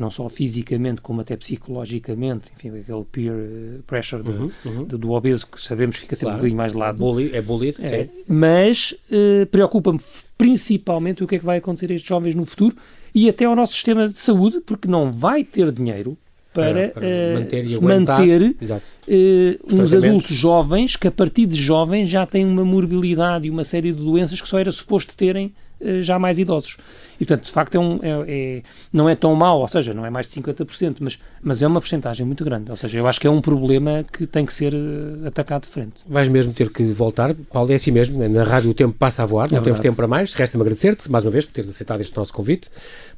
não 0.00 0.10
só 0.10 0.28
fisicamente 0.28 1.00
como 1.00 1.20
até 1.20 1.36
psicologicamente, 1.36 2.50
enfim, 2.56 2.78
aquele 2.78 3.04
peer 3.04 3.32
eh, 3.32 3.78
pressure 3.86 4.22
do, 4.22 4.30
uhum, 4.30 4.50
uhum. 4.64 4.84
do, 4.84 4.98
do 4.98 5.10
obeso 5.12 5.46
que 5.46 5.62
sabemos 5.62 5.96
que 5.96 6.02
fica 6.02 6.16
sempre 6.16 6.26
claro. 6.26 6.36
um 6.36 6.38
bocadinho 6.38 6.56
mais 6.56 6.72
de 6.72 6.78
lado. 6.78 6.98
Bully, 6.98 7.30
é 7.32 7.42
bullied, 7.42 7.76
é, 7.80 8.08
Mas 8.26 8.94
uh, 9.10 9.46
preocupa-me 9.46 10.00
principalmente 10.36 11.22
o 11.22 11.26
que 11.26 11.36
é 11.36 11.38
que 11.38 11.44
vai 11.44 11.58
acontecer 11.58 11.90
a 11.92 11.94
estes 11.94 12.08
jovens 12.08 12.34
no 12.34 12.44
futuro 12.44 12.76
e 13.14 13.28
até 13.28 13.44
ao 13.44 13.54
nosso 13.54 13.74
sistema 13.74 14.08
de 14.08 14.18
saúde, 14.18 14.60
porque 14.60 14.88
não 14.88 15.12
vai 15.12 15.44
ter 15.44 15.70
dinheiro 15.70 16.16
para, 16.52 16.88
para, 16.88 17.06
uh, 17.06 17.34
manter, 17.34 17.70
e 17.70 17.80
manter 17.80 18.42
uh, 18.42 19.74
uns 19.74 19.94
adultos 19.94 20.36
jovens 20.36 20.96
que 20.96 21.06
a 21.06 21.12
partir 21.12 21.46
de 21.46 21.60
jovens 21.60 22.08
já 22.08 22.26
têm 22.26 22.44
uma 22.44 22.64
morbilidade 22.64 23.46
e 23.46 23.50
uma 23.50 23.64
série 23.64 23.92
de 23.92 24.02
doenças 24.02 24.40
que 24.40 24.48
só 24.48 24.58
era 24.58 24.70
suposto 24.72 25.14
terem 25.16 25.52
já 26.00 26.18
mais 26.18 26.38
idosos. 26.38 26.76
E, 27.20 27.24
portanto, 27.26 27.44
de 27.44 27.52
facto, 27.52 27.74
é 27.74 27.78
um, 27.78 27.98
é, 28.02 28.24
é, 28.28 28.62
não 28.90 29.08
é 29.08 29.14
tão 29.14 29.34
mau, 29.34 29.60
ou 29.60 29.68
seja, 29.68 29.92
não 29.92 30.06
é 30.06 30.10
mais 30.10 30.26
de 30.26 30.40
50%, 30.40 30.96
mas, 31.00 31.18
mas 31.42 31.62
é 31.62 31.66
uma 31.66 31.80
porcentagem 31.80 32.24
muito 32.24 32.42
grande. 32.44 32.70
Ou 32.70 32.76
seja, 32.76 32.98
eu 32.98 33.06
acho 33.06 33.20
que 33.20 33.26
é 33.26 33.30
um 33.30 33.42
problema 33.42 34.04
que 34.10 34.26
tem 34.26 34.46
que 34.46 34.54
ser 34.54 34.72
uh, 34.72 35.26
atacado 35.26 35.62
de 35.62 35.68
frente. 35.68 36.02
Vais 36.08 36.28
mesmo 36.28 36.54
ter 36.54 36.70
que 36.70 36.82
voltar, 36.92 37.34
Paulo, 37.52 37.70
é 37.70 37.74
assim 37.74 37.90
mesmo. 37.90 38.26
Na 38.26 38.42
rádio 38.42 38.70
o 38.70 38.74
tempo 38.74 38.94
passa 38.94 39.22
a 39.22 39.26
voar, 39.26 39.42
é 39.42 39.44
não 39.44 39.50
verdade. 39.50 39.64
temos 39.66 39.80
tempo 39.80 39.96
para 39.96 40.06
mais. 40.06 40.32
Resta-me 40.32 40.62
agradecer-te, 40.62 41.10
mais 41.10 41.24
uma 41.24 41.30
vez, 41.30 41.44
por 41.44 41.52
teres 41.52 41.68
aceitado 41.68 42.00
este 42.00 42.16
nosso 42.16 42.32
convite 42.32 42.70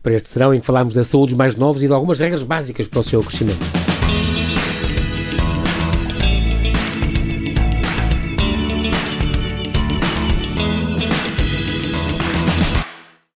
para 0.02 0.14
este 0.14 0.28
serão 0.28 0.52
em 0.52 0.60
que 0.60 0.66
falámos 0.66 0.94
da 0.94 1.04
saúde 1.04 1.30
dos 1.30 1.38
mais 1.38 1.54
novos 1.54 1.82
e 1.82 1.86
de 1.86 1.92
algumas 1.92 2.18
regras 2.18 2.42
básicas 2.42 2.88
para 2.88 3.00
o 3.00 3.04
seu 3.04 3.22
crescimento. 3.22 3.81